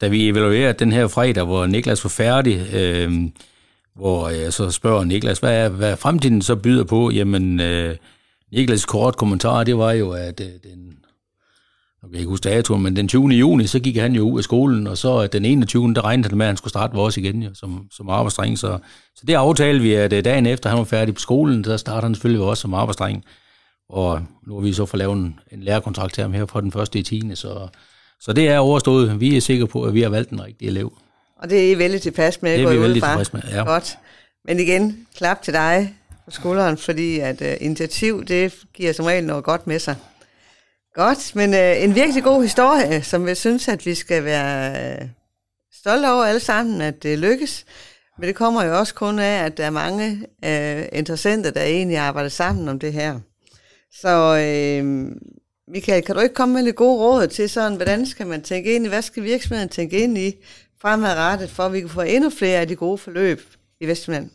da 0.00 0.08
vi 0.08 0.28
evaluerede 0.28 0.72
den 0.72 0.92
her 0.92 1.08
fredag, 1.08 1.44
hvor 1.44 1.66
Niklas 1.66 2.04
var 2.04 2.08
færdig, 2.08 2.74
øh, 2.74 3.12
hvor 3.94 4.28
jeg 4.28 4.52
så 4.52 4.70
spørger 4.70 5.04
Niklas, 5.04 5.38
hvad 5.38 5.64
er, 5.64 5.68
hvad 5.68 5.96
fremtiden 5.96 6.42
så 6.42 6.56
byder 6.56 6.84
på? 6.84 7.10
Jamen, 7.10 7.60
øh, 7.60 7.96
Niklas 8.52 8.84
kort 8.84 9.16
kommentar, 9.16 9.64
det 9.64 9.78
var 9.78 9.92
jo, 9.92 10.10
at 10.10 10.40
øh, 10.40 10.46
den, 10.46 10.98
jeg 12.04 12.12
kan 12.12 12.20
ikke 12.20 12.28
huske 12.28 12.48
datoen, 12.48 12.82
men 12.82 12.96
den 12.96 13.08
20. 13.08 13.28
juni, 13.28 13.66
så 13.66 13.78
gik 13.78 13.96
han 13.96 14.12
jo 14.12 14.30
ud 14.30 14.38
af 14.38 14.44
skolen, 14.44 14.86
og 14.86 14.98
så 14.98 15.26
den 15.26 15.44
21. 15.44 15.94
der 15.94 16.04
regnede 16.04 16.28
han 16.28 16.38
med, 16.38 16.46
at 16.46 16.48
han 16.48 16.56
skulle 16.56 16.70
starte 16.70 16.94
vores 16.94 17.16
igen 17.16 17.42
jo, 17.42 17.50
som, 17.54 17.86
som 17.92 18.08
arbejdsdreng. 18.08 18.58
Så, 18.58 18.78
så 19.16 19.22
det 19.26 19.34
aftalte 19.34 19.82
vi, 19.82 19.94
at 19.94 20.12
øh, 20.12 20.24
dagen 20.24 20.46
efter 20.46 20.70
han 20.70 20.78
var 20.78 20.84
færdig 20.84 21.14
på 21.14 21.20
skolen, 21.20 21.64
så 21.64 21.78
startede 21.78 22.02
han 22.02 22.14
selvfølgelig 22.14 22.46
også 22.46 22.60
som 22.60 22.74
arbejdsdreng. 22.74 23.24
Og 23.88 24.22
nu 24.46 24.54
har 24.54 24.60
vi 24.60 24.72
så 24.72 24.86
fået 24.86 24.98
lavet 24.98 25.16
en, 25.16 25.40
en 25.52 25.62
lærerkontrakt 25.62 26.14
til 26.14 26.22
ham 26.22 26.32
her 26.32 26.46
fra 26.46 26.60
den 26.60 26.72
første 26.72 26.98
i 26.98 27.02
10. 27.02 27.30
Så, 27.34 27.68
så 28.20 28.32
det 28.32 28.48
er 28.48 28.58
overstået. 28.58 29.20
Vi 29.20 29.36
er 29.36 29.40
sikre 29.40 29.66
på, 29.66 29.82
at 29.82 29.94
vi 29.94 30.02
har 30.02 30.08
valgt 30.08 30.30
den 30.30 30.44
rigtige 30.44 30.68
elev. 30.68 30.92
Og 31.36 31.50
det 31.50 31.66
er 31.66 31.70
I 31.70 31.78
vældig 31.78 32.02
tilpas 32.02 32.42
med? 32.42 32.58
Det 32.58 32.64
er 32.64 32.70
vi 32.70 32.80
vældig 32.80 33.02
tilpas 33.02 33.32
med, 33.32 33.42
ja. 33.52 33.64
Godt. 33.64 33.98
Men 34.44 34.60
igen, 34.60 35.06
klap 35.16 35.42
til 35.42 35.54
dig 35.54 35.94
på 36.24 36.30
skulderen, 36.30 36.76
fordi 36.76 37.18
at 37.18 37.40
uh, 37.40 37.46
initiativ, 37.60 38.24
det 38.24 38.54
giver 38.74 38.92
som 38.92 39.04
regel 39.04 39.24
noget 39.24 39.44
godt 39.44 39.66
med 39.66 39.78
sig. 39.78 39.96
Godt, 40.94 41.36
men 41.36 41.54
øh, 41.54 41.82
en 41.84 41.94
virkelig 41.94 42.22
god 42.24 42.42
historie, 42.42 43.02
som 43.02 43.28
jeg 43.28 43.36
synes, 43.36 43.68
at 43.68 43.86
vi 43.86 43.94
skal 43.94 44.24
være 44.24 44.70
øh, 44.70 45.08
stolte 45.72 46.06
over 46.12 46.24
alle 46.24 46.40
sammen, 46.40 46.80
at 46.80 47.02
det 47.02 47.18
lykkes. 47.18 47.64
Men 48.18 48.28
det 48.28 48.34
kommer 48.34 48.64
jo 48.64 48.78
også 48.78 48.94
kun 48.94 49.18
af, 49.18 49.44
at 49.44 49.56
der 49.56 49.64
er 49.64 49.70
mange 49.70 50.26
øh, 50.44 50.86
interessenter, 50.92 51.50
der 51.50 51.62
egentlig 51.62 51.96
arbejder 51.96 52.28
sammen 52.28 52.68
om 52.68 52.78
det 52.78 52.92
her. 52.92 53.20
Så 54.00 54.36
øh, 54.36 55.10
Michael, 55.68 56.02
kan 56.02 56.14
du 56.14 56.20
ikke 56.20 56.34
komme 56.34 56.54
med 56.54 56.62
lidt 56.62 56.76
gode 56.76 56.98
råd 56.98 57.26
til 57.26 57.50
sådan, 57.50 57.76
hvordan 57.76 58.06
skal 58.06 58.26
man 58.26 58.42
tænke 58.42 58.74
ind 58.74 58.86
i, 58.86 58.88
hvad 58.88 59.02
skal 59.02 59.22
virksomheden 59.22 59.68
tænke 59.68 59.98
ind 59.98 60.18
i 60.18 60.32
fremadrettet, 60.80 61.50
for 61.50 61.62
at 61.62 61.72
vi 61.72 61.80
kan 61.80 61.88
få 61.88 62.00
endnu 62.00 62.30
flere 62.30 62.60
af 62.60 62.68
de 62.68 62.76
gode 62.76 62.98
forløb 62.98 63.40
i 63.80 63.86
Vestjylland? 63.86 64.30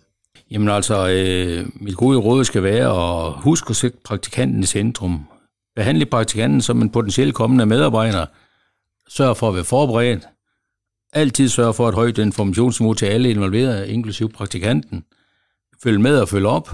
Jamen 0.52 0.70
altså, 0.70 1.08
øh, 1.08 1.66
mit 1.76 1.96
gode 1.96 2.18
råd 2.18 2.46
skal 2.46 2.64
være 2.64 3.28
at 3.28 3.34
huske 3.34 3.70
at 3.70 3.76
sætte 3.76 3.98
praktikanten 4.04 4.64
i 4.64 4.66
centrum. 4.66 5.28
Behandle 5.80 6.06
praktikanten 6.06 6.62
som 6.62 6.82
en 6.82 6.90
potentielt 6.90 7.36
kommende 7.36 7.66
medarbejder. 7.66 8.26
Sørg 9.10 9.38
for 9.38 9.50
at 9.50 9.56
være 9.56 9.64
forberedt. 9.64 10.28
Altid 11.14 11.50
sørg 11.50 11.76
for 11.76 11.90
et 11.90 11.96
højt 11.96 12.18
informationsniveau 12.18 12.94
til 12.94 13.06
alle 13.06 13.30
involverede, 13.30 13.90
inklusive 13.90 14.30
praktikanten. 14.30 15.04
Følg 15.84 16.02
med 16.02 16.20
og 16.20 16.30
følg 16.30 16.46
op. 16.46 16.70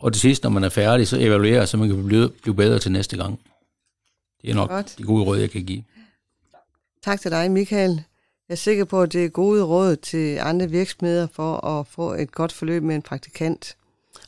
Og 0.00 0.12
det 0.12 0.20
sidste, 0.20 0.44
når 0.44 0.50
man 0.50 0.64
er 0.64 0.68
færdig, 0.68 1.08
så 1.08 1.16
evaluere, 1.20 1.66
så 1.66 1.76
man 1.76 1.88
kan 1.88 2.06
blive, 2.06 2.30
blive 2.42 2.54
bedre 2.54 2.78
til 2.78 2.92
næste 2.92 3.16
gang. 3.16 3.40
Det 4.42 4.50
er 4.50 4.54
nok 4.54 4.68
Godt. 4.68 4.94
de 4.98 5.02
gode 5.02 5.24
råd, 5.24 5.38
jeg 5.38 5.50
kan 5.50 5.64
give. 5.64 5.84
Tak 7.02 7.20
til 7.20 7.30
dig, 7.30 7.50
Michael. 7.50 7.90
Jeg 8.48 8.54
er 8.54 8.56
sikker 8.56 8.84
på, 8.84 9.02
at 9.02 9.12
det 9.12 9.24
er 9.24 9.28
gode 9.28 9.62
råd 9.62 9.96
til 9.96 10.38
andre 10.38 10.70
virksomheder 10.70 11.26
for 11.32 11.66
at 11.66 11.86
få 11.86 12.12
et 12.12 12.32
godt 12.32 12.52
forløb 12.52 12.82
med 12.82 12.94
en 12.94 13.02
praktikant. 13.02 13.76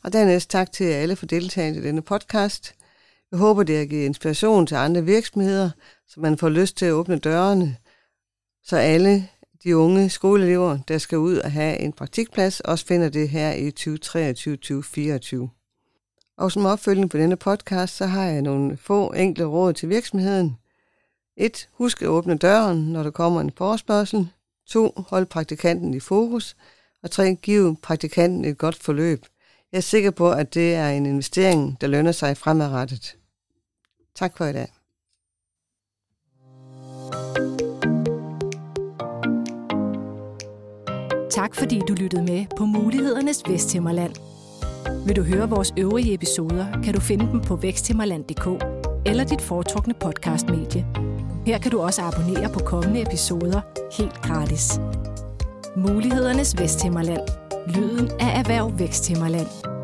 Og 0.02 0.12
dernæst 0.12 0.50
tak 0.50 0.72
til 0.72 0.84
alle 0.84 1.16
for 1.16 1.26
deltagelsen 1.26 1.82
i 1.82 1.86
denne 1.86 2.02
podcast. 2.02 2.74
Jeg 3.30 3.38
håber, 3.38 3.62
det 3.62 3.78
har 3.78 3.84
givet 3.84 4.04
inspiration 4.04 4.66
til 4.66 4.74
andre 4.74 5.04
virksomheder, 5.04 5.70
så 6.08 6.20
man 6.20 6.38
får 6.38 6.48
lyst 6.48 6.76
til 6.76 6.86
at 6.86 6.92
åbne 6.92 7.18
dørene, 7.18 7.76
så 8.64 8.76
alle 8.76 9.28
de 9.64 9.76
unge 9.76 10.10
skoleelever, 10.10 10.78
der 10.88 10.98
skal 10.98 11.18
ud 11.18 11.36
og 11.36 11.52
have 11.52 11.78
en 11.78 11.92
praktikplads, 11.92 12.60
også 12.60 12.86
finder 12.86 13.08
det 13.08 13.28
her 13.28 13.52
i 13.52 13.68
2023-2024. 13.80 15.48
Og 16.38 16.52
som 16.52 16.66
opfølging 16.66 17.10
på 17.10 17.18
denne 17.18 17.36
podcast, 17.36 17.96
så 17.96 18.06
har 18.06 18.24
jeg 18.24 18.42
nogle 18.42 18.76
få 18.76 19.12
enkle 19.12 19.44
råd 19.44 19.72
til 19.72 19.88
virksomheden– 19.88 20.56
1. 21.40 21.68
Husk 21.72 22.02
at 22.02 22.08
åbne 22.08 22.38
døren, 22.38 22.92
når 22.92 23.02
der 23.02 23.10
kommer 23.10 23.40
en 23.40 23.52
forespørgsel. 23.56 24.28
2. 24.68 24.92
Hold 24.96 25.26
praktikanten 25.26 25.94
i 25.94 26.00
fokus. 26.00 26.56
Og 27.02 27.10
3. 27.10 27.34
Giv 27.34 27.76
praktikanten 27.82 28.44
et 28.44 28.58
godt 28.58 28.76
forløb. 28.76 29.26
Jeg 29.72 29.78
er 29.78 29.82
sikker 29.82 30.10
på, 30.10 30.30
at 30.30 30.54
det 30.54 30.74
er 30.74 30.88
en 30.88 31.06
investering, 31.06 31.80
der 31.80 31.86
lønner 31.86 32.12
sig 32.12 32.36
fremadrettet. 32.36 33.17
Tak 34.18 34.36
for 34.36 34.44
i 34.44 34.52
dag. 34.52 34.68
Tak 41.30 41.54
fordi 41.54 41.82
du 41.88 41.94
lyttede 41.94 42.22
med 42.22 42.46
på 42.56 42.64
Mulighedernes 42.64 43.42
Vesthimmerland. 43.48 44.14
Vil 45.06 45.16
du 45.16 45.22
høre 45.22 45.48
vores 45.48 45.72
øvrige 45.78 46.14
episoder, 46.14 46.82
kan 46.82 46.94
du 46.94 47.00
finde 47.00 47.26
dem 47.26 47.40
på 47.40 47.56
væksthimmerland.dk 47.56 48.46
eller 49.06 49.24
dit 49.24 49.42
foretrukne 49.42 49.94
podcastmedie. 49.94 50.86
Her 51.46 51.58
kan 51.58 51.70
du 51.70 51.80
også 51.80 52.02
abonnere 52.02 52.52
på 52.52 52.58
kommende 52.58 53.02
episoder 53.02 53.60
helt 53.98 54.22
gratis. 54.22 54.80
Mulighedernes 55.76 56.60
Vesthimmerland. 56.60 57.28
Lyden 57.66 58.10
af 58.20 58.38
Erhverv 58.38 58.78
Væksthimmerland. 58.78 59.77